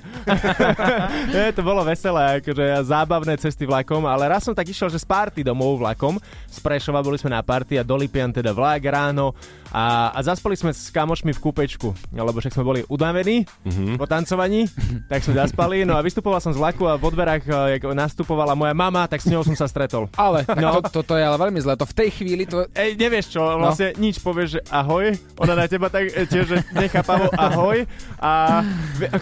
je, 1.29 1.44
to 1.50 1.62
bolo 1.62 1.83
veselé, 1.83 2.40
akože 2.40 2.64
zábavné 2.83 3.35
cesty 3.37 3.64
vlakom, 3.64 4.05
ale 4.05 4.29
raz 4.29 4.42
som 4.42 4.53
tak 4.53 4.66
išiel, 4.66 4.87
že 4.87 4.98
z 4.98 5.07
party 5.07 5.40
domov 5.40 5.79
vlakom, 5.79 6.18
z 6.46 6.59
Prešova 6.61 7.00
boli 7.00 7.16
sme 7.16 7.31
na 7.31 7.40
party 7.40 7.76
a 7.76 7.83
do 7.83 7.94
Lipian 7.94 8.31
teda 8.31 8.50
vlak 8.50 8.83
ráno 8.83 9.33
a, 9.68 10.11
a 10.11 10.18
zaspali 10.20 10.55
sme 10.55 10.70
s 10.70 10.90
kamošmi 10.90 11.31
v 11.31 11.40
kúpečku, 11.40 11.88
lebo 12.11 12.37
však 12.37 12.53
sme 12.53 12.64
boli 12.64 12.81
udavení 12.87 13.42
Mhm. 13.61 13.96
po 13.96 14.05
tancovaní, 14.05 14.66
tak 15.07 15.22
sme 15.22 15.35
zaspali, 15.37 15.83
no 15.83 15.94
a 15.94 16.03
vystupoval 16.03 16.38
som 16.38 16.50
z 16.50 16.59
vlaku 16.59 16.85
a 16.85 16.96
vo 16.96 17.09
dverách, 17.09 17.42
eh, 17.44 17.79
jak 17.80 17.96
nastupovala 17.96 18.52
moja 18.52 18.76
mama, 18.76 19.08
tak 19.08 19.24
s 19.24 19.28
ňou 19.32 19.40
som 19.40 19.56
sa 19.56 19.64
stretol. 19.64 20.12
Ale, 20.20 20.44
No. 20.60 20.84
to, 20.84 21.00
toto 21.00 21.16
je 21.16 21.24
ale 21.24 21.40
veľmi 21.40 21.56
zle. 21.64 21.72
To 21.74 21.88
v 21.88 21.94
tej 21.96 22.08
chvíli 22.12 22.44
to... 22.44 22.68
Ej, 22.76 23.00
nevieš 23.00 23.32
čo, 23.32 23.40
vlastne 23.40 23.96
no. 23.96 24.04
nič 24.04 24.20
povieš, 24.20 24.48
že 24.58 24.60
ahoj, 24.68 25.16
ona 25.40 25.54
na 25.56 25.64
teba 25.64 25.88
tak 25.88 26.12
e, 26.12 26.28
tiež, 26.28 26.44
že 26.44 26.56
nechápavo 26.76 27.32
ahoj 27.32 27.88
a 28.20 28.60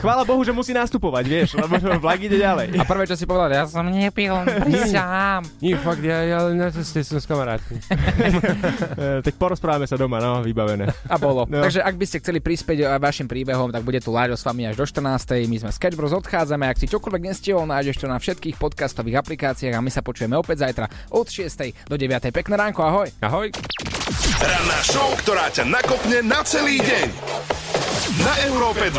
chvála 0.02 0.26
Bohu, 0.26 0.42
že 0.42 0.50
musí 0.50 0.74
nastupovať, 0.74 1.24
vieš, 1.30 1.48
lebo 1.54 1.78
vlak 2.02 2.18
ide 2.18 2.42
ďalej. 2.42 2.74
A 2.74 2.82
prvé, 2.82 3.06
čo 3.06 3.14
si 3.14 3.22
povedal, 3.22 3.54
ja 3.54 3.64
som 3.70 3.86
nepil, 3.86 4.34
prísam. 4.66 5.46
Nie, 5.62 5.78
fakt, 5.78 6.02
ja, 6.02 6.18
ja 6.26 6.38
na 6.50 6.74
ceste 6.74 7.06
som 7.06 7.22
s 7.22 7.26
kamarátmi. 7.28 7.78
E, 8.98 9.22
tak 9.22 9.34
porozprávame 9.38 9.86
sa 9.86 9.94
doma, 9.94 10.18
no, 10.18 10.42
vybavené. 10.42 10.90
A 11.06 11.16
bolo. 11.20 11.46
No. 11.46 11.62
Takže 11.62 11.84
ak 11.84 11.94
by 11.94 12.04
ste 12.08 12.18
chceli 12.18 12.42
prispieť 12.42 12.88
aj 12.88 12.98
vašim 12.98 13.26
príbehom, 13.30 13.70
tak 13.70 13.86
bude 13.86 14.00
tu 14.02 14.10
Láďo 14.10 14.34
s 14.34 14.42
vami 14.42 14.66
až 14.66 14.74
do 14.74 14.84
14. 14.84 15.46
My 15.46 15.56
sme 15.62 15.70
Sketch 15.70 15.94
Bros 15.94 16.10
odchádzame. 16.10 16.66
Ak 16.66 16.80
si 16.80 16.90
čokoľvek 16.90 17.22
nestihol, 17.30 17.68
nájdeš 17.68 18.02
to 18.02 18.06
na 18.10 18.18
všetkých 18.48 18.64
podcastových 18.64 19.20
aplikáciách 19.20 19.76
a 19.76 19.84
my 19.84 19.92
sa 19.92 20.00
počujeme 20.00 20.32
opäť 20.40 20.64
zajtra 20.64 20.88
od 21.12 21.28
6. 21.28 21.84
do 21.84 22.00
9. 22.00 22.32
Pekné 22.32 22.54
ránko, 22.56 22.80
ahoj. 22.80 23.08
Ahoj. 23.20 23.52
Ranná 24.40 24.80
show, 24.88 25.12
ktorá 25.20 25.52
ťa 25.52 25.68
nakopne 25.68 26.24
na 26.24 26.40
celý 26.48 26.80
deň. 26.80 27.08
Na 28.24 28.32
Európe 28.48 28.88
2. 28.88 28.96